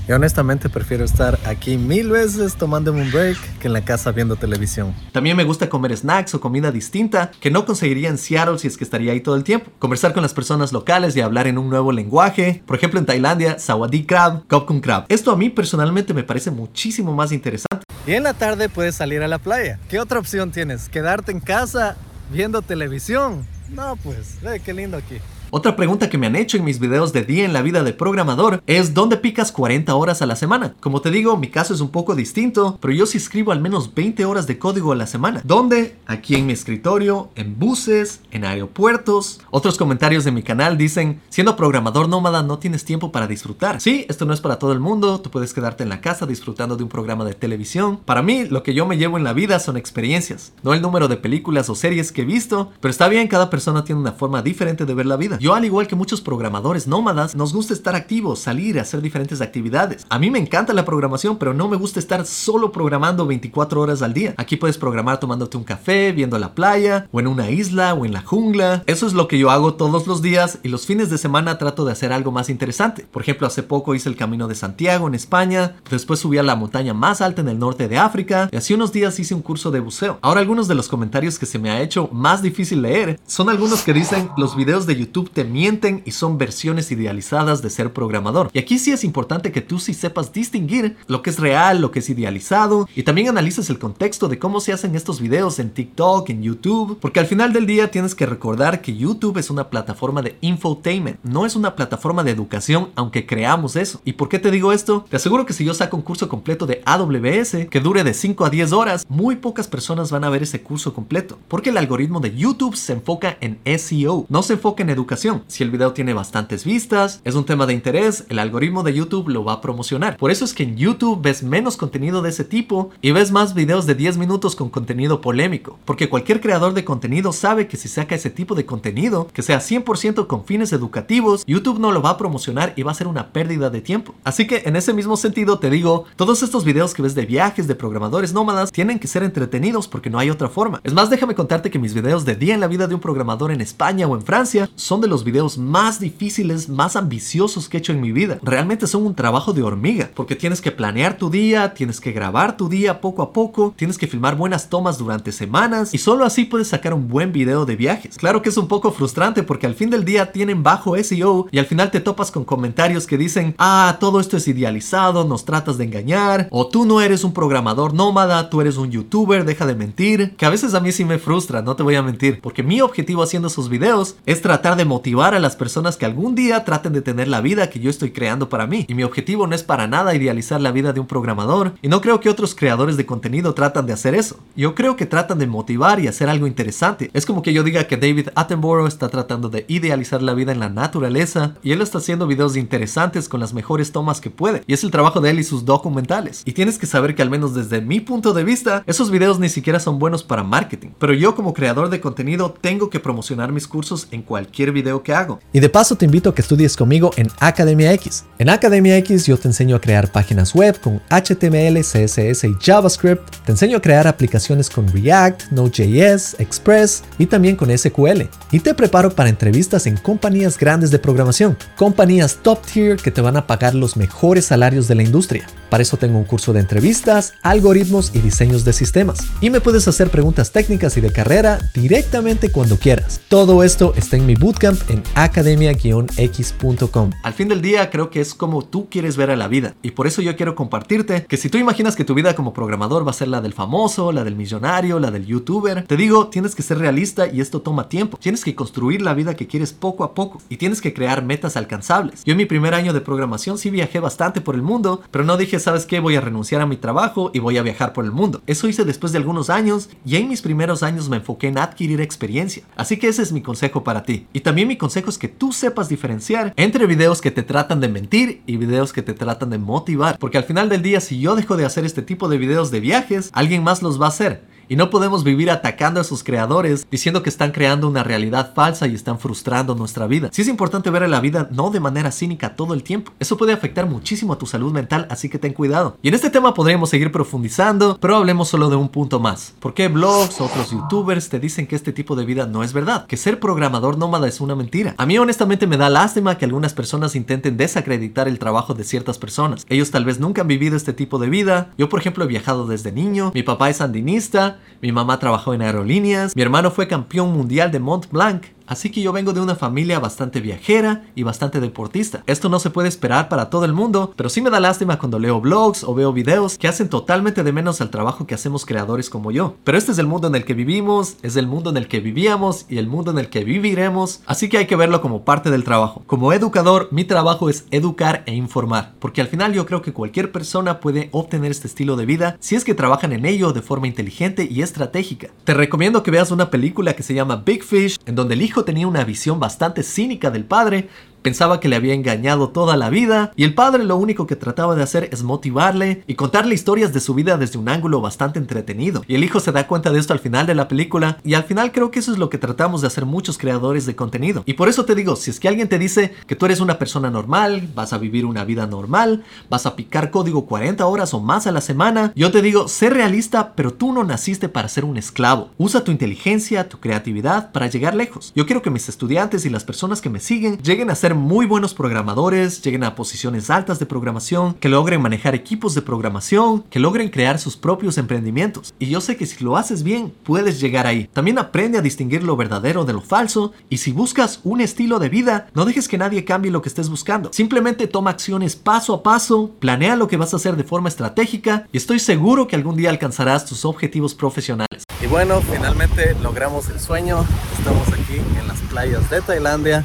Y 0.08 0.12
honestamente 0.12 0.70
prefiero 0.70 1.04
estar 1.04 1.38
aquí 1.44 1.76
mil 1.76 2.08
veces 2.08 2.54
tomándome 2.54 3.02
un 3.02 3.10
break 3.10 3.36
que 3.58 3.66
en 3.66 3.74
la 3.74 3.84
casa 3.84 4.10
viendo 4.10 4.36
televisión. 4.36 4.94
También 5.12 5.36
me 5.36 5.44
gusta 5.44 5.68
comer 5.68 5.94
snacks 5.94 6.34
o 6.34 6.40
comida 6.40 6.72
distinta 6.72 7.30
que 7.40 7.50
no 7.50 7.66
conseguiría 7.66 8.08
en 8.08 8.16
Seattle 8.16 8.58
si 8.58 8.68
es 8.68 8.78
que 8.78 8.84
estaría 8.84 9.12
ahí 9.12 9.20
todo 9.20 9.36
el 9.36 9.44
tiempo. 9.44 9.70
Conversar 9.78 10.14
con 10.14 10.22
las 10.22 10.32
personas 10.32 10.72
locales 10.72 11.14
y 11.14 11.20
hablar 11.20 11.46
en 11.46 11.58
un 11.58 11.68
nuevo 11.68 11.92
lenguaje. 11.92 12.62
Por 12.64 12.78
ejemplo, 12.78 12.98
en 12.98 13.04
Tailandia, 13.04 13.58
Sawadee 13.58 14.06
Crab, 14.06 14.46
Kopkum 14.46 14.80
Crab. 14.80 15.04
Esto 15.10 15.30
a 15.30 15.36
mí 15.36 15.50
personalmente 15.50 16.14
me 16.14 16.24
parece 16.24 16.50
muchísimo 16.50 17.14
más 17.14 17.30
interesante. 17.30 17.84
Y 18.06 18.12
en 18.12 18.22
la 18.22 18.32
tarde 18.32 18.70
puedes 18.70 18.94
salir 18.94 19.22
a 19.22 19.28
la 19.28 19.38
playa. 19.38 19.78
¿Qué 19.90 20.00
otra 20.00 20.18
opción 20.18 20.52
tienes? 20.52 20.88
¿Quedarte 20.88 21.32
en 21.32 21.40
casa 21.40 21.98
viendo 22.32 22.62
televisión? 22.62 23.46
No, 23.68 23.96
pues, 23.96 24.38
ve 24.40 24.60
qué 24.60 24.72
lindo 24.72 24.96
aquí. 24.96 25.18
Otra 25.50 25.76
pregunta 25.76 26.10
que 26.10 26.18
me 26.18 26.26
han 26.26 26.36
hecho 26.36 26.58
en 26.58 26.64
mis 26.64 26.78
videos 26.78 27.14
de 27.14 27.24
día 27.24 27.46
en 27.46 27.54
la 27.54 27.62
vida 27.62 27.82
de 27.82 27.94
programador 27.94 28.62
es 28.66 28.92
¿dónde 28.92 29.16
picas 29.16 29.50
40 29.50 29.94
horas 29.94 30.20
a 30.20 30.26
la 30.26 30.36
semana? 30.36 30.74
Como 30.78 31.00
te 31.00 31.10
digo, 31.10 31.38
mi 31.38 31.48
caso 31.48 31.72
es 31.72 31.80
un 31.80 31.88
poco 31.88 32.14
distinto, 32.14 32.76
pero 32.82 32.92
yo 32.92 33.06
sí 33.06 33.16
escribo 33.16 33.50
al 33.50 33.60
menos 33.60 33.94
20 33.94 34.26
horas 34.26 34.46
de 34.46 34.58
código 34.58 34.92
a 34.92 34.96
la 34.96 35.06
semana. 35.06 35.40
¿Dónde? 35.44 35.96
Aquí 36.06 36.34
en 36.34 36.44
mi 36.44 36.52
escritorio, 36.52 37.30
en 37.34 37.58
buses, 37.58 38.20
en 38.30 38.44
aeropuertos. 38.44 39.40
Otros 39.50 39.78
comentarios 39.78 40.24
de 40.24 40.32
mi 40.32 40.42
canal 40.42 40.76
dicen, 40.76 41.22
siendo 41.30 41.56
programador 41.56 42.10
nómada 42.10 42.42
no 42.42 42.58
tienes 42.58 42.84
tiempo 42.84 43.10
para 43.10 43.26
disfrutar. 43.26 43.80
Sí, 43.80 44.04
esto 44.10 44.26
no 44.26 44.34
es 44.34 44.42
para 44.42 44.58
todo 44.58 44.72
el 44.72 44.80
mundo, 44.80 45.22
tú 45.22 45.30
puedes 45.30 45.54
quedarte 45.54 45.82
en 45.82 45.88
la 45.88 46.02
casa 46.02 46.26
disfrutando 46.26 46.76
de 46.76 46.82
un 46.82 46.90
programa 46.90 47.24
de 47.24 47.32
televisión. 47.32 48.00
Para 48.04 48.20
mí, 48.20 48.44
lo 48.44 48.62
que 48.62 48.74
yo 48.74 48.86
me 48.86 48.98
llevo 48.98 49.16
en 49.16 49.24
la 49.24 49.32
vida 49.32 49.60
son 49.60 49.78
experiencias, 49.78 50.52
no 50.62 50.74
el 50.74 50.82
número 50.82 51.08
de 51.08 51.16
películas 51.16 51.70
o 51.70 51.74
series 51.74 52.12
que 52.12 52.20
he 52.20 52.26
visto, 52.26 52.70
pero 52.82 52.90
está 52.90 53.08
bien, 53.08 53.28
cada 53.28 53.48
persona 53.48 53.84
tiene 53.84 54.02
una 54.02 54.12
forma 54.12 54.42
diferente 54.42 54.84
de 54.84 54.92
ver 54.92 55.06
la 55.06 55.16
vida. 55.16 55.37
Yo 55.40 55.54
al 55.54 55.64
igual 55.64 55.86
que 55.86 55.94
muchos 55.94 56.20
programadores 56.20 56.86
nómadas, 56.86 57.36
nos 57.36 57.52
gusta 57.52 57.72
estar 57.72 57.94
activos, 57.94 58.40
salir, 58.40 58.80
hacer 58.80 59.00
diferentes 59.00 59.40
actividades. 59.40 60.04
A 60.08 60.18
mí 60.18 60.30
me 60.30 60.38
encanta 60.38 60.72
la 60.72 60.84
programación, 60.84 61.38
pero 61.38 61.54
no 61.54 61.68
me 61.68 61.76
gusta 61.76 62.00
estar 62.00 62.26
solo 62.26 62.72
programando 62.72 63.26
24 63.26 63.80
horas 63.80 64.02
al 64.02 64.14
día. 64.14 64.34
Aquí 64.36 64.56
puedes 64.56 64.78
programar 64.78 65.20
tomándote 65.20 65.56
un 65.56 65.64
café, 65.64 66.12
viendo 66.12 66.38
la 66.38 66.54
playa, 66.54 67.08
o 67.12 67.20
en 67.20 67.28
una 67.28 67.50
isla, 67.50 67.94
o 67.94 68.04
en 68.04 68.12
la 68.12 68.22
jungla. 68.22 68.82
Eso 68.86 69.06
es 69.06 69.12
lo 69.12 69.28
que 69.28 69.38
yo 69.38 69.50
hago 69.50 69.74
todos 69.74 70.06
los 70.06 70.22
días 70.22 70.58
y 70.62 70.68
los 70.68 70.86
fines 70.86 71.10
de 71.10 71.18
semana 71.18 71.58
trato 71.58 71.84
de 71.84 71.92
hacer 71.92 72.12
algo 72.12 72.32
más 72.32 72.48
interesante. 72.48 73.06
Por 73.10 73.22
ejemplo, 73.22 73.46
hace 73.46 73.62
poco 73.62 73.94
hice 73.94 74.08
el 74.08 74.16
Camino 74.16 74.48
de 74.48 74.54
Santiago 74.54 75.06
en 75.06 75.14
España, 75.14 75.76
después 75.90 76.20
subí 76.20 76.38
a 76.38 76.42
la 76.42 76.56
montaña 76.56 76.94
más 76.94 77.20
alta 77.20 77.42
en 77.42 77.48
el 77.48 77.58
norte 77.58 77.88
de 77.88 77.98
África 77.98 78.48
y 78.50 78.56
hace 78.56 78.74
unos 78.74 78.92
días 78.92 79.18
hice 79.18 79.34
un 79.34 79.42
curso 79.42 79.70
de 79.70 79.80
buceo. 79.80 80.18
Ahora 80.22 80.40
algunos 80.40 80.68
de 80.68 80.74
los 80.74 80.88
comentarios 80.88 81.38
que 81.38 81.46
se 81.46 81.58
me 81.58 81.70
ha 81.70 81.80
hecho 81.80 82.08
más 82.12 82.42
difícil 82.42 82.82
leer 82.82 83.20
son 83.26 83.48
algunos 83.48 83.82
que 83.82 83.92
dicen 83.92 84.30
los 84.36 84.56
videos 84.56 84.86
de 84.86 84.96
YouTube 84.96 85.27
Te 85.32 85.44
mienten 85.44 86.02
y 86.04 86.12
son 86.12 86.38
versiones 86.38 86.90
idealizadas 86.90 87.62
de 87.62 87.70
ser 87.70 87.92
programador. 87.92 88.50
Y 88.52 88.58
aquí 88.58 88.78
sí 88.78 88.92
es 88.92 89.04
importante 89.04 89.52
que 89.52 89.60
tú 89.60 89.78
sí 89.78 89.94
sepas 89.94 90.32
distinguir 90.32 90.96
lo 91.06 91.22
que 91.22 91.30
es 91.30 91.38
real, 91.38 91.80
lo 91.80 91.90
que 91.90 92.00
es 92.00 92.10
idealizado 92.10 92.88
y 92.94 93.02
también 93.02 93.28
analices 93.28 93.70
el 93.70 93.78
contexto 93.78 94.28
de 94.28 94.38
cómo 94.38 94.60
se 94.60 94.72
hacen 94.72 94.94
estos 94.94 95.20
videos 95.20 95.58
en 95.58 95.70
TikTok, 95.70 96.30
en 96.30 96.42
YouTube, 96.42 96.98
porque 97.00 97.20
al 97.20 97.26
final 97.26 97.52
del 97.52 97.66
día 97.66 97.90
tienes 97.90 98.14
que 98.14 98.26
recordar 98.26 98.80
que 98.80 98.96
YouTube 98.96 99.38
es 99.38 99.50
una 99.50 99.70
plataforma 99.70 100.22
de 100.22 100.36
infotainment, 100.40 101.18
no 101.22 101.46
es 101.46 101.56
una 101.56 101.76
plataforma 101.76 102.24
de 102.24 102.30
educación, 102.30 102.90
aunque 102.94 103.26
creamos 103.26 103.76
eso. 103.76 104.00
¿Y 104.04 104.14
por 104.14 104.28
qué 104.28 104.38
te 104.38 104.50
digo 104.50 104.72
esto? 104.72 105.04
Te 105.08 105.16
aseguro 105.16 105.46
que 105.46 105.52
si 105.52 105.64
yo 105.64 105.74
saco 105.74 105.96
un 105.96 106.02
curso 106.02 106.28
completo 106.28 106.66
de 106.66 106.82
AWS 106.84 107.68
que 107.70 107.80
dure 107.80 108.04
de 108.04 108.14
5 108.14 108.44
a 108.44 108.50
10 108.50 108.72
horas, 108.72 109.06
muy 109.08 109.36
pocas 109.36 109.68
personas 109.68 110.10
van 110.10 110.24
a 110.24 110.30
ver 110.30 110.42
ese 110.42 110.62
curso 110.62 110.94
completo, 110.94 111.38
porque 111.48 111.70
el 111.70 111.76
algoritmo 111.76 112.20
de 112.20 112.34
YouTube 112.34 112.76
se 112.76 112.92
enfoca 112.92 113.36
en 113.40 113.58
SEO, 113.78 114.26
no 114.28 114.42
se 114.42 114.54
enfoca 114.54 114.82
en 114.82 114.90
educación. 114.90 115.17
Si 115.48 115.64
el 115.64 115.72
video 115.72 115.94
tiene 115.94 116.14
bastantes 116.14 116.64
vistas, 116.64 117.20
es 117.24 117.34
un 117.34 117.44
tema 117.44 117.66
de 117.66 117.74
interés, 117.74 118.24
el 118.28 118.38
algoritmo 118.38 118.84
de 118.84 118.94
YouTube 118.94 119.28
lo 119.30 119.42
va 119.42 119.54
a 119.54 119.60
promocionar. 119.60 120.16
Por 120.16 120.30
eso 120.30 120.44
es 120.44 120.54
que 120.54 120.62
en 120.62 120.76
YouTube 120.76 121.20
ves 121.20 121.42
menos 121.42 121.76
contenido 121.76 122.22
de 122.22 122.30
ese 122.30 122.44
tipo 122.44 122.90
y 123.02 123.10
ves 123.10 123.32
más 123.32 123.52
videos 123.52 123.84
de 123.84 123.96
10 123.96 124.16
minutos 124.16 124.54
con 124.54 124.70
contenido 124.70 125.20
polémico, 125.20 125.76
porque 125.84 126.08
cualquier 126.08 126.40
creador 126.40 126.72
de 126.72 126.84
contenido 126.84 127.32
sabe 127.32 127.66
que 127.66 127.76
si 127.76 127.88
saca 127.88 128.14
ese 128.14 128.30
tipo 128.30 128.54
de 128.54 128.64
contenido, 128.64 129.26
que 129.32 129.42
sea 129.42 129.58
100% 129.58 130.28
con 130.28 130.44
fines 130.44 130.72
educativos, 130.72 131.44
YouTube 131.48 131.80
no 131.80 131.90
lo 131.90 132.00
va 132.00 132.10
a 132.10 132.16
promocionar 132.16 132.74
y 132.76 132.84
va 132.84 132.92
a 132.92 132.94
ser 132.94 133.08
una 133.08 133.32
pérdida 133.32 133.70
de 133.70 133.80
tiempo. 133.80 134.14
Así 134.22 134.46
que 134.46 134.62
en 134.66 134.76
ese 134.76 134.92
mismo 134.92 135.16
sentido 135.16 135.58
te 135.58 135.68
digo, 135.68 136.04
todos 136.14 136.44
estos 136.44 136.64
videos 136.64 136.94
que 136.94 137.02
ves 137.02 137.16
de 137.16 137.26
viajes, 137.26 137.66
de 137.66 137.74
programadores 137.74 138.32
nómadas, 138.32 138.70
tienen 138.70 139.00
que 139.00 139.08
ser 139.08 139.24
entretenidos 139.24 139.88
porque 139.88 140.10
no 140.10 140.20
hay 140.20 140.30
otra 140.30 140.48
forma. 140.48 140.80
Es 140.84 140.94
más, 140.94 141.10
déjame 141.10 141.34
contarte 141.34 141.72
que 141.72 141.80
mis 141.80 141.92
videos 141.92 142.24
de 142.24 142.36
día 142.36 142.54
en 142.54 142.60
la 142.60 142.68
vida 142.68 142.86
de 142.86 142.94
un 142.94 143.00
programador 143.00 143.50
en 143.50 143.60
España 143.60 144.06
o 144.06 144.14
en 144.14 144.22
Francia 144.22 144.70
son 144.76 145.00
de 145.00 145.07
los 145.08 145.24
videos 145.24 145.58
más 145.58 146.00
difíciles, 146.00 146.68
más 146.68 146.96
ambiciosos 146.96 147.68
que 147.68 147.76
he 147.76 147.80
hecho 147.80 147.92
en 147.92 148.00
mi 148.00 148.12
vida. 148.12 148.38
Realmente 148.42 148.86
son 148.86 149.04
un 149.04 149.14
trabajo 149.14 149.52
de 149.52 149.62
hormiga, 149.62 150.10
porque 150.14 150.36
tienes 150.36 150.60
que 150.60 150.72
planear 150.72 151.16
tu 151.16 151.30
día, 151.30 151.74
tienes 151.74 152.00
que 152.00 152.12
grabar 152.12 152.56
tu 152.56 152.68
día 152.68 153.00
poco 153.00 153.22
a 153.22 153.32
poco, 153.32 153.74
tienes 153.76 153.98
que 153.98 154.06
filmar 154.06 154.36
buenas 154.36 154.68
tomas 154.68 154.98
durante 154.98 155.32
semanas 155.32 155.94
y 155.94 155.98
solo 155.98 156.24
así 156.24 156.44
puedes 156.44 156.68
sacar 156.68 156.94
un 156.94 157.08
buen 157.08 157.32
video 157.32 157.66
de 157.66 157.76
viajes. 157.76 158.16
Claro 158.16 158.42
que 158.42 158.48
es 158.48 158.56
un 158.56 158.68
poco 158.68 158.92
frustrante 158.92 159.42
porque 159.42 159.66
al 159.66 159.74
fin 159.74 159.90
del 159.90 160.04
día 160.04 160.32
tienen 160.32 160.62
bajo 160.62 160.96
SEO 161.02 161.48
y 161.50 161.58
al 161.58 161.66
final 161.66 161.90
te 161.90 162.00
topas 162.00 162.30
con 162.30 162.44
comentarios 162.44 163.06
que 163.06 163.18
dicen, 163.18 163.54
ah, 163.58 163.96
todo 164.00 164.20
esto 164.20 164.36
es 164.36 164.48
idealizado, 164.48 165.24
nos 165.24 165.44
tratas 165.44 165.78
de 165.78 165.84
engañar, 165.84 166.48
o 166.50 166.68
tú 166.68 166.84
no 166.84 167.00
eres 167.00 167.24
un 167.24 167.32
programador 167.32 167.94
nómada, 167.94 168.50
tú 168.50 168.60
eres 168.60 168.76
un 168.76 168.90
youtuber, 168.90 169.44
deja 169.44 169.66
de 169.66 169.74
mentir, 169.74 170.36
que 170.36 170.46
a 170.46 170.50
veces 170.50 170.74
a 170.74 170.80
mí 170.80 170.92
sí 170.92 171.04
me 171.04 171.18
frustra, 171.18 171.62
no 171.62 171.76
te 171.76 171.82
voy 171.82 171.94
a 171.94 172.02
mentir, 172.02 172.40
porque 172.40 172.62
mi 172.62 172.80
objetivo 172.80 173.22
haciendo 173.22 173.48
esos 173.48 173.68
videos 173.68 174.16
es 174.26 174.42
tratar 174.42 174.76
de 174.76 174.84
motivar 174.98 175.32
a 175.32 175.38
las 175.38 175.54
personas 175.54 175.96
que 175.96 176.06
algún 176.06 176.34
día 176.34 176.64
traten 176.64 176.92
de 176.92 177.02
tener 177.02 177.28
la 177.28 177.40
vida 177.40 177.70
que 177.70 177.78
yo 177.78 177.88
estoy 177.88 178.10
creando 178.10 178.48
para 178.48 178.66
mí. 178.66 178.84
Y 178.88 178.94
mi 178.94 179.04
objetivo 179.04 179.46
no 179.46 179.54
es 179.54 179.62
para 179.62 179.86
nada 179.86 180.12
idealizar 180.12 180.60
la 180.60 180.72
vida 180.72 180.92
de 180.92 180.98
un 180.98 181.06
programador, 181.06 181.74
y 181.82 181.86
no 181.86 182.00
creo 182.00 182.18
que 182.18 182.28
otros 182.28 182.56
creadores 182.56 182.96
de 182.96 183.06
contenido 183.06 183.54
tratan 183.54 183.86
de 183.86 183.92
hacer 183.92 184.16
eso. 184.16 184.40
Yo 184.56 184.74
creo 184.74 184.96
que 184.96 185.06
tratan 185.06 185.38
de 185.38 185.46
motivar 185.46 186.00
y 186.00 186.08
hacer 186.08 186.28
algo 186.28 186.48
interesante. 186.48 187.10
Es 187.12 187.26
como 187.26 187.42
que 187.42 187.52
yo 187.52 187.62
diga 187.62 187.86
que 187.86 187.96
David 187.96 188.30
Attenborough 188.34 188.88
está 188.88 189.08
tratando 189.08 189.48
de 189.48 189.66
idealizar 189.68 190.20
la 190.20 190.34
vida 190.34 190.50
en 190.50 190.58
la 190.58 190.68
naturaleza, 190.68 191.54
y 191.62 191.70
él 191.70 191.80
está 191.80 191.98
haciendo 191.98 192.26
videos 192.26 192.56
interesantes 192.56 193.28
con 193.28 193.38
las 193.38 193.54
mejores 193.54 193.92
tomas 193.92 194.20
que 194.20 194.30
puede, 194.30 194.64
y 194.66 194.72
es 194.72 194.82
el 194.82 194.90
trabajo 194.90 195.20
de 195.20 195.30
él 195.30 195.38
y 195.38 195.44
sus 195.44 195.64
documentales. 195.64 196.42
Y 196.44 196.54
tienes 196.54 196.76
que 196.76 196.86
saber 196.86 197.14
que 197.14 197.22
al 197.22 197.30
menos 197.30 197.54
desde 197.54 197.80
mi 197.80 198.00
punto 198.00 198.32
de 198.32 198.42
vista, 198.42 198.82
esos 198.88 199.12
videos 199.12 199.38
ni 199.38 199.48
siquiera 199.48 199.78
son 199.78 200.00
buenos 200.00 200.24
para 200.24 200.42
marketing. 200.42 200.88
Pero 200.98 201.14
yo 201.14 201.36
como 201.36 201.54
creador 201.54 201.88
de 201.88 202.00
contenido 202.00 202.52
tengo 202.60 202.90
que 202.90 202.98
promocionar 202.98 203.52
mis 203.52 203.68
cursos 203.68 204.08
en 204.10 204.22
cualquier 204.22 204.72
video 204.72 204.87
que 205.02 205.14
hago. 205.14 205.38
Y 205.52 205.60
de 205.60 205.68
paso 205.68 205.96
te 205.96 206.04
invito 206.04 206.30
a 206.30 206.34
que 206.34 206.42
estudies 206.42 206.76
conmigo 206.76 207.10
en 207.16 207.28
Academia 207.38 207.92
X. 207.92 208.24
En 208.38 208.48
Academia 208.48 208.96
X 208.98 209.26
yo 209.26 209.36
te 209.36 209.48
enseño 209.48 209.76
a 209.76 209.80
crear 209.80 210.10
páginas 210.10 210.54
web 210.54 210.80
con 210.80 211.00
HTML, 211.10 211.80
CSS 211.80 212.44
y 212.44 212.56
JavaScript. 212.60 213.36
Te 213.44 213.52
enseño 213.52 213.78
a 213.78 213.82
crear 213.82 214.06
aplicaciones 214.06 214.70
con 214.70 214.88
React, 214.88 215.52
Node.js, 215.52 216.36
Express 216.38 217.02
y 217.18 217.26
también 217.26 217.56
con 217.56 217.76
SQL. 217.76 218.22
Y 218.50 218.60
te 218.60 218.74
preparo 218.74 219.14
para 219.14 219.28
entrevistas 219.28 219.86
en 219.86 219.96
compañías 219.96 220.58
grandes 220.58 220.90
de 220.90 220.98
programación, 220.98 221.56
compañías 221.76 222.38
top 222.42 222.64
tier 222.64 222.96
que 222.96 223.10
te 223.10 223.20
van 223.20 223.36
a 223.36 223.46
pagar 223.46 223.74
los 223.74 223.96
mejores 223.96 224.46
salarios 224.46 224.88
de 224.88 224.94
la 224.94 225.02
industria. 225.02 225.46
Para 225.70 225.82
eso 225.82 225.96
tengo 225.96 226.18
un 226.18 226.24
curso 226.24 226.52
de 226.52 226.60
entrevistas, 226.60 227.34
algoritmos 227.42 228.12
y 228.14 228.20
diseños 228.20 228.64
de 228.64 228.72
sistemas. 228.72 229.20
Y 229.40 229.50
me 229.50 229.60
puedes 229.60 229.86
hacer 229.86 230.10
preguntas 230.10 230.52
técnicas 230.52 230.96
y 230.96 231.00
de 231.00 231.12
carrera 231.12 231.58
directamente 231.74 232.50
cuando 232.50 232.78
quieras. 232.78 233.20
Todo 233.28 233.62
esto 233.62 233.92
está 233.96 234.16
en 234.16 234.26
mi 234.26 234.34
bootcamp 234.34 234.67
en 234.88 235.02
academia-x.com. 235.14 237.10
Al 237.22 237.32
fin 237.32 237.48
del 237.48 237.62
día 237.62 237.90
creo 237.90 238.10
que 238.10 238.20
es 238.20 238.34
como 238.34 238.64
tú 238.64 238.88
quieres 238.90 239.16
ver 239.16 239.30
a 239.30 239.36
la 239.36 239.48
vida. 239.48 239.74
Y 239.82 239.92
por 239.92 240.06
eso 240.06 240.22
yo 240.22 240.36
quiero 240.36 240.54
compartirte 240.54 241.24
que 241.26 241.36
si 241.36 241.48
tú 241.48 241.58
imaginas 241.58 241.96
que 241.96 242.04
tu 242.04 242.14
vida 242.14 242.34
como 242.34 242.52
programador 242.52 243.06
va 243.06 243.10
a 243.10 243.14
ser 243.14 243.28
la 243.28 243.40
del 243.40 243.52
famoso, 243.52 244.12
la 244.12 244.24
del 244.24 244.36
millonario, 244.36 244.98
la 244.98 245.10
del 245.10 245.26
youtuber, 245.26 245.84
te 245.86 245.96
digo, 245.96 246.28
tienes 246.28 246.54
que 246.54 246.62
ser 246.62 246.78
realista 246.78 247.26
y 247.26 247.40
esto 247.40 247.60
toma 247.62 247.88
tiempo. 247.88 248.18
Tienes 248.18 248.44
que 248.44 248.54
construir 248.54 249.02
la 249.02 249.14
vida 249.14 249.36
que 249.36 249.46
quieres 249.46 249.72
poco 249.72 250.04
a 250.04 250.14
poco 250.14 250.40
y 250.48 250.56
tienes 250.56 250.80
que 250.80 250.94
crear 250.94 251.24
metas 251.24 251.56
alcanzables. 251.56 252.24
Yo 252.24 252.32
en 252.32 252.38
mi 252.38 252.46
primer 252.46 252.74
año 252.74 252.92
de 252.92 253.00
programación 253.00 253.58
sí 253.58 253.70
viajé 253.70 254.00
bastante 254.00 254.40
por 254.40 254.54
el 254.54 254.62
mundo, 254.62 255.02
pero 255.10 255.24
no 255.24 255.36
dije 255.36 255.60
¿sabes 255.60 255.86
qué? 255.86 256.00
Voy 256.00 256.16
a 256.16 256.20
renunciar 256.20 256.60
a 256.60 256.66
mi 256.66 256.76
trabajo 256.76 257.30
y 257.32 257.38
voy 257.38 257.58
a 257.58 257.62
viajar 257.62 257.92
por 257.92 258.04
el 258.04 258.10
mundo. 258.10 258.42
Eso 258.46 258.68
hice 258.68 258.84
después 258.84 259.12
de 259.12 259.18
algunos 259.18 259.50
años 259.50 259.90
y 260.04 260.16
en 260.16 260.28
mis 260.28 260.42
primeros 260.42 260.82
años 260.82 261.08
me 261.08 261.18
enfoqué 261.18 261.48
en 261.48 261.58
adquirir 261.58 262.00
experiencia. 262.00 262.64
Así 262.76 262.96
que 262.96 263.08
ese 263.08 263.22
es 263.22 263.32
mi 263.32 263.42
consejo 263.42 263.84
para 263.84 264.02
ti. 264.02 264.26
Y 264.32 264.40
también 264.40 264.57
mi 264.66 264.76
consejo 264.76 265.10
es 265.10 265.18
que 265.18 265.28
tú 265.28 265.52
sepas 265.52 265.88
diferenciar 265.88 266.52
entre 266.56 266.86
videos 266.86 267.20
que 267.20 267.30
te 267.30 267.42
tratan 267.42 267.80
de 267.80 267.88
mentir 267.88 268.42
y 268.46 268.56
videos 268.56 268.92
que 268.92 269.02
te 269.02 269.14
tratan 269.14 269.50
de 269.50 269.58
motivar. 269.58 270.18
Porque 270.18 270.38
al 270.38 270.44
final 270.44 270.68
del 270.68 270.82
día, 270.82 271.00
si 271.00 271.20
yo 271.20 271.36
dejo 271.36 271.56
de 271.56 271.64
hacer 271.64 271.84
este 271.84 272.02
tipo 272.02 272.28
de 272.28 272.38
videos 272.38 272.70
de 272.70 272.80
viajes, 272.80 273.30
alguien 273.32 273.62
más 273.62 273.82
los 273.82 274.00
va 274.00 274.06
a 274.06 274.08
hacer. 274.08 274.42
Y 274.68 274.76
no 274.76 274.90
podemos 274.90 275.24
vivir 275.24 275.50
atacando 275.50 276.00
a 276.00 276.04
sus 276.04 276.22
creadores 276.22 276.86
diciendo 276.90 277.22
que 277.22 277.30
están 277.30 277.52
creando 277.52 277.88
una 277.88 278.04
realidad 278.04 278.52
falsa 278.54 278.86
y 278.86 278.94
están 278.94 279.18
frustrando 279.18 279.74
nuestra 279.74 280.06
vida. 280.06 280.28
Sí 280.30 280.42
es 280.42 280.48
importante 280.48 280.90
ver 280.90 281.04
a 281.04 281.08
la 281.08 281.20
vida 281.20 281.48
no 281.50 281.70
de 281.70 281.80
manera 281.80 282.12
cínica 282.12 282.54
todo 282.54 282.74
el 282.74 282.82
tiempo. 282.82 283.12
Eso 283.18 283.38
puede 283.38 283.54
afectar 283.54 283.88
muchísimo 283.88 284.34
a 284.34 284.38
tu 284.38 284.44
salud 284.44 284.72
mental, 284.72 285.06
así 285.10 285.30
que 285.30 285.38
ten 285.38 285.54
cuidado. 285.54 285.96
Y 286.02 286.08
en 286.08 286.14
este 286.14 286.28
tema 286.28 286.52
podríamos 286.52 286.90
seguir 286.90 287.10
profundizando, 287.10 287.96
pero 287.98 288.16
hablemos 288.16 288.48
solo 288.48 288.68
de 288.68 288.76
un 288.76 288.90
punto 288.90 289.20
más. 289.20 289.54
¿Por 289.58 289.72
qué 289.72 289.88
blogs, 289.88 290.40
otros 290.40 290.70
youtubers 290.70 291.30
te 291.30 291.40
dicen 291.40 291.66
que 291.66 291.76
este 291.76 291.92
tipo 291.92 292.14
de 292.14 292.26
vida 292.26 292.46
no 292.46 292.62
es 292.62 292.74
verdad? 292.74 293.06
Que 293.06 293.16
ser 293.16 293.40
programador 293.40 293.96
nómada 293.96 294.28
es 294.28 294.40
una 294.40 294.54
mentira. 294.54 294.94
A 294.98 295.06
mí 295.06 295.16
honestamente 295.16 295.66
me 295.66 295.78
da 295.78 295.88
lástima 295.88 296.36
que 296.36 296.44
algunas 296.44 296.74
personas 296.74 297.16
intenten 297.16 297.56
desacreditar 297.56 298.28
el 298.28 298.38
trabajo 298.38 298.74
de 298.74 298.84
ciertas 298.84 299.16
personas. 299.16 299.64
Ellos 299.70 299.90
tal 299.90 300.04
vez 300.04 300.20
nunca 300.20 300.42
han 300.42 300.48
vivido 300.48 300.76
este 300.76 300.92
tipo 300.92 301.18
de 301.18 301.30
vida. 301.30 301.70
Yo 301.78 301.88
por 301.88 302.00
ejemplo 302.00 302.24
he 302.24 302.28
viajado 302.28 302.66
desde 302.66 302.92
niño, 302.92 303.32
mi 303.34 303.42
papá 303.42 303.70
es 303.70 303.78
sandinista, 303.78 304.57
mi 304.80 304.92
mamá 304.92 305.18
trabajó 305.18 305.54
en 305.54 305.62
aerolíneas, 305.62 306.34
mi 306.36 306.42
hermano 306.42 306.70
fue 306.70 306.88
campeón 306.88 307.32
mundial 307.32 307.70
de 307.70 307.80
Mont 307.80 308.10
Blanc, 308.10 308.44
Así 308.68 308.90
que 308.90 309.00
yo 309.00 309.12
vengo 309.12 309.32
de 309.32 309.40
una 309.40 309.56
familia 309.56 309.98
bastante 309.98 310.42
viajera 310.42 311.06
y 311.14 311.22
bastante 311.22 311.58
deportista. 311.58 312.22
Esto 312.26 312.50
no 312.50 312.60
se 312.60 312.68
puede 312.68 312.88
esperar 312.88 313.30
para 313.30 313.48
todo 313.48 313.64
el 313.64 313.72
mundo, 313.72 314.12
pero 314.14 314.28
sí 314.28 314.42
me 314.42 314.50
da 314.50 314.60
lástima 314.60 314.98
cuando 314.98 315.18
leo 315.18 315.40
blogs 315.40 315.84
o 315.84 315.94
veo 315.94 316.12
videos 316.12 316.58
que 316.58 316.68
hacen 316.68 316.90
totalmente 316.90 317.42
de 317.42 317.52
menos 317.52 317.80
al 317.80 317.88
trabajo 317.88 318.26
que 318.26 318.34
hacemos 318.34 318.66
creadores 318.66 319.08
como 319.08 319.30
yo. 319.30 319.56
Pero 319.64 319.78
este 319.78 319.92
es 319.92 319.98
el 319.98 320.06
mundo 320.06 320.28
en 320.28 320.34
el 320.34 320.44
que 320.44 320.52
vivimos, 320.52 321.16
es 321.22 321.36
el 321.36 321.46
mundo 321.46 321.70
en 321.70 321.78
el 321.78 321.88
que 321.88 322.00
vivíamos 322.00 322.66
y 322.68 322.76
el 322.76 322.88
mundo 322.88 323.10
en 323.10 323.18
el 323.18 323.30
que 323.30 323.42
viviremos, 323.42 324.20
así 324.26 324.50
que 324.50 324.58
hay 324.58 324.66
que 324.66 324.76
verlo 324.76 325.00
como 325.00 325.24
parte 325.24 325.50
del 325.50 325.64
trabajo. 325.64 326.02
Como 326.06 326.34
educador, 326.34 326.88
mi 326.90 327.04
trabajo 327.04 327.48
es 327.48 327.64
educar 327.70 328.22
e 328.26 328.34
informar, 328.34 328.92
porque 328.98 329.22
al 329.22 329.28
final 329.28 329.54
yo 329.54 329.64
creo 329.64 329.80
que 329.80 329.94
cualquier 329.94 330.30
persona 330.30 330.80
puede 330.80 331.08
obtener 331.12 331.50
este 331.50 331.68
estilo 331.68 331.96
de 331.96 332.04
vida 332.04 332.36
si 332.38 332.54
es 332.54 332.64
que 332.64 332.74
trabajan 332.74 333.14
en 333.14 333.24
ello 333.24 333.54
de 333.54 333.62
forma 333.62 333.86
inteligente 333.86 334.46
y 334.50 334.60
estratégica. 334.60 335.28
Te 335.44 335.54
recomiendo 335.54 336.02
que 336.02 336.10
veas 336.10 336.30
una 336.30 336.50
película 336.50 336.94
que 336.94 337.02
se 337.02 337.14
llama 337.14 337.42
Big 337.46 337.64
Fish, 337.64 337.96
en 338.04 338.14
donde 338.14 338.34
el 338.34 338.42
tenía 338.64 338.86
una 338.86 339.04
visión 339.04 339.40
bastante 339.40 339.82
cínica 339.82 340.30
del 340.30 340.44
padre, 340.44 340.88
Pensaba 341.28 341.60
que 341.60 341.68
le 341.68 341.76
había 341.76 341.92
engañado 341.92 342.48
toda 342.48 342.78
la 342.78 342.88
vida 342.88 343.32
y 343.36 343.44
el 343.44 343.52
padre 343.52 343.84
lo 343.84 343.98
único 343.98 344.26
que 344.26 344.34
trataba 344.34 344.74
de 344.74 344.82
hacer 344.82 345.10
es 345.12 345.24
motivarle 345.24 346.02
y 346.06 346.14
contarle 346.14 346.54
historias 346.54 346.94
de 346.94 347.00
su 347.00 347.12
vida 347.12 347.36
desde 347.36 347.58
un 347.58 347.68
ángulo 347.68 348.00
bastante 348.00 348.38
entretenido. 348.38 349.04
Y 349.06 349.14
el 349.14 349.22
hijo 349.22 349.38
se 349.38 349.52
da 349.52 349.66
cuenta 349.66 349.92
de 349.92 349.98
esto 349.98 350.14
al 350.14 350.20
final 350.20 350.46
de 350.46 350.54
la 350.54 350.68
película 350.68 351.18
y 351.24 351.34
al 351.34 351.44
final 351.44 351.70
creo 351.70 351.90
que 351.90 351.98
eso 351.98 352.12
es 352.12 352.18
lo 352.18 352.30
que 352.30 352.38
tratamos 352.38 352.80
de 352.80 352.86
hacer 352.86 353.04
muchos 353.04 353.36
creadores 353.36 353.84
de 353.84 353.94
contenido. 353.94 354.42
Y 354.46 354.54
por 354.54 354.70
eso 354.70 354.86
te 354.86 354.94
digo, 354.94 355.16
si 355.16 355.30
es 355.30 355.38
que 355.38 355.48
alguien 355.48 355.68
te 355.68 355.78
dice 355.78 356.14
que 356.26 356.34
tú 356.34 356.46
eres 356.46 356.60
una 356.60 356.78
persona 356.78 357.10
normal, 357.10 357.68
vas 357.74 357.92
a 357.92 357.98
vivir 357.98 358.24
una 358.24 358.46
vida 358.46 358.66
normal, 358.66 359.22
vas 359.50 359.66
a 359.66 359.76
picar 359.76 360.10
código 360.10 360.46
40 360.46 360.86
horas 360.86 361.12
o 361.12 361.20
más 361.20 361.46
a 361.46 361.52
la 361.52 361.60
semana, 361.60 362.10
yo 362.16 362.30
te 362.30 362.40
digo, 362.40 362.68
sé 362.68 362.88
realista, 362.88 363.52
pero 363.54 363.74
tú 363.74 363.92
no 363.92 364.02
naciste 364.02 364.48
para 364.48 364.70
ser 364.70 364.86
un 364.86 364.96
esclavo. 364.96 365.50
Usa 365.58 365.84
tu 365.84 365.92
inteligencia, 365.92 366.70
tu 366.70 366.80
creatividad 366.80 367.52
para 367.52 367.66
llegar 367.66 367.94
lejos. 367.94 368.32
Yo 368.34 368.46
quiero 368.46 368.62
que 368.62 368.70
mis 368.70 368.88
estudiantes 368.88 369.44
y 369.44 369.50
las 369.50 369.64
personas 369.64 370.00
que 370.00 370.08
me 370.08 370.20
siguen 370.20 370.56
lleguen 370.62 370.88
a 370.88 370.94
ser 370.94 371.17
muy 371.18 371.46
buenos 371.46 371.74
programadores, 371.74 372.62
lleguen 372.62 372.84
a 372.84 372.94
posiciones 372.94 373.50
altas 373.50 373.78
de 373.78 373.86
programación, 373.86 374.54
que 374.54 374.68
logren 374.68 375.02
manejar 375.02 375.34
equipos 375.34 375.74
de 375.74 375.82
programación, 375.82 376.62
que 376.70 376.78
logren 376.78 377.10
crear 377.10 377.38
sus 377.38 377.56
propios 377.56 377.98
emprendimientos. 377.98 378.72
Y 378.78 378.86
yo 378.86 379.00
sé 379.00 379.16
que 379.16 379.26
si 379.26 379.44
lo 379.44 379.56
haces 379.56 379.82
bien, 379.82 380.12
puedes 380.22 380.60
llegar 380.60 380.86
ahí. 380.86 381.08
También 381.12 381.38
aprende 381.38 381.78
a 381.78 381.82
distinguir 381.82 382.22
lo 382.22 382.36
verdadero 382.36 382.84
de 382.84 382.92
lo 382.92 383.00
falso 383.00 383.52
y 383.68 383.78
si 383.78 383.92
buscas 383.92 384.40
un 384.44 384.60
estilo 384.60 384.98
de 384.98 385.08
vida, 385.08 385.48
no 385.54 385.64
dejes 385.64 385.88
que 385.88 385.98
nadie 385.98 386.24
cambie 386.24 386.50
lo 386.50 386.62
que 386.62 386.68
estés 386.68 386.88
buscando. 386.88 387.30
Simplemente 387.32 387.86
toma 387.86 388.10
acciones 388.10 388.56
paso 388.56 388.94
a 388.94 389.02
paso, 389.02 389.50
planea 389.58 389.96
lo 389.96 390.08
que 390.08 390.16
vas 390.16 390.32
a 390.32 390.36
hacer 390.36 390.56
de 390.56 390.64
forma 390.64 390.88
estratégica 390.88 391.66
y 391.72 391.76
estoy 391.76 391.98
seguro 391.98 392.46
que 392.46 392.56
algún 392.56 392.76
día 392.76 392.90
alcanzarás 392.90 393.44
tus 393.44 393.64
objetivos 393.64 394.14
profesionales. 394.14 394.84
Y 395.02 395.06
bueno, 395.06 395.40
finalmente 395.40 396.16
logramos 396.22 396.68
el 396.70 396.80
sueño. 396.80 397.24
Estamos 397.56 397.88
aquí 397.88 398.20
en 398.40 398.48
las 398.48 398.58
playas 398.62 399.08
de 399.10 399.20
Tailandia, 399.20 399.84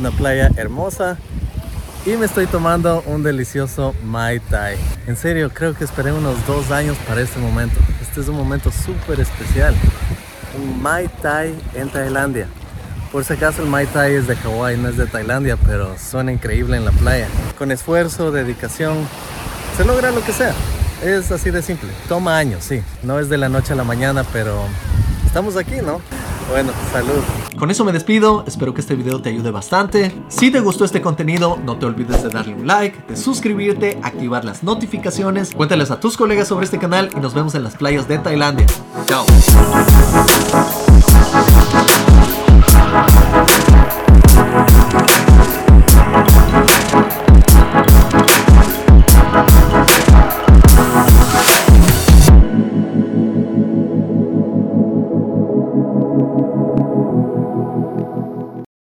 una 0.00 0.10
playa 0.10 0.50
hermosa. 0.56 1.18
Y 2.06 2.16
me 2.16 2.24
estoy 2.24 2.46
tomando 2.46 3.02
un 3.06 3.22
delicioso 3.22 3.94
Mai 4.02 4.40
Tai. 4.40 4.76
En 5.06 5.16
serio, 5.16 5.50
creo 5.52 5.74
que 5.74 5.84
esperé 5.84 6.12
unos 6.12 6.34
dos 6.46 6.70
años 6.70 6.96
para 7.06 7.20
este 7.20 7.38
momento. 7.38 7.78
Este 8.00 8.22
es 8.22 8.28
un 8.28 8.36
momento 8.36 8.72
súper 8.72 9.20
especial. 9.20 9.74
Un 10.58 10.82
Mai 10.82 11.08
Tai 11.20 11.54
en 11.74 11.90
Tailandia. 11.90 12.46
Por 13.12 13.24
si 13.24 13.34
acaso 13.34 13.62
el 13.62 13.68
Mai 13.68 13.86
Tai 13.86 14.14
es 14.14 14.26
de 14.26 14.36
Hawái, 14.36 14.78
no 14.78 14.88
es 14.88 14.96
de 14.96 15.06
Tailandia, 15.06 15.56
pero 15.58 15.94
suena 15.98 16.32
increíble 16.32 16.78
en 16.78 16.86
la 16.86 16.92
playa. 16.92 17.26
Con 17.58 17.70
esfuerzo, 17.70 18.32
dedicación, 18.32 19.06
se 19.76 19.84
logra 19.84 20.10
lo 20.10 20.24
que 20.24 20.32
sea. 20.32 20.54
Es 21.04 21.30
así 21.30 21.50
de 21.50 21.60
simple. 21.60 21.90
Toma 22.08 22.38
años, 22.38 22.64
sí. 22.64 22.82
No 23.02 23.18
es 23.18 23.28
de 23.28 23.36
la 23.36 23.50
noche 23.50 23.74
a 23.74 23.76
la 23.76 23.84
mañana, 23.84 24.24
pero 24.32 24.64
estamos 25.26 25.56
aquí, 25.56 25.76
¿no? 25.82 26.00
Bueno, 26.50 26.72
salud. 26.92 27.22
Con 27.58 27.70
eso 27.70 27.84
me 27.84 27.92
despido, 27.92 28.44
espero 28.46 28.74
que 28.74 28.80
este 28.80 28.94
video 28.94 29.20
te 29.20 29.28
ayude 29.30 29.50
bastante. 29.50 30.12
Si 30.28 30.50
te 30.50 30.60
gustó 30.60 30.84
este 30.84 31.00
contenido, 31.00 31.58
no 31.64 31.76
te 31.78 31.86
olvides 31.86 32.22
de 32.22 32.30
darle 32.30 32.54
un 32.54 32.66
like, 32.66 32.98
de 33.08 33.16
suscribirte, 33.16 33.98
activar 34.02 34.44
las 34.44 34.62
notificaciones, 34.62 35.54
cuéntales 35.54 35.90
a 35.90 36.00
tus 36.00 36.16
colegas 36.16 36.48
sobre 36.48 36.64
este 36.64 36.78
canal 36.78 37.10
y 37.16 37.20
nos 37.20 37.34
vemos 37.34 37.54
en 37.54 37.64
las 37.64 37.76
playas 37.76 38.08
de 38.08 38.18
Tailandia. 38.18 38.66
Chao. 39.06 39.26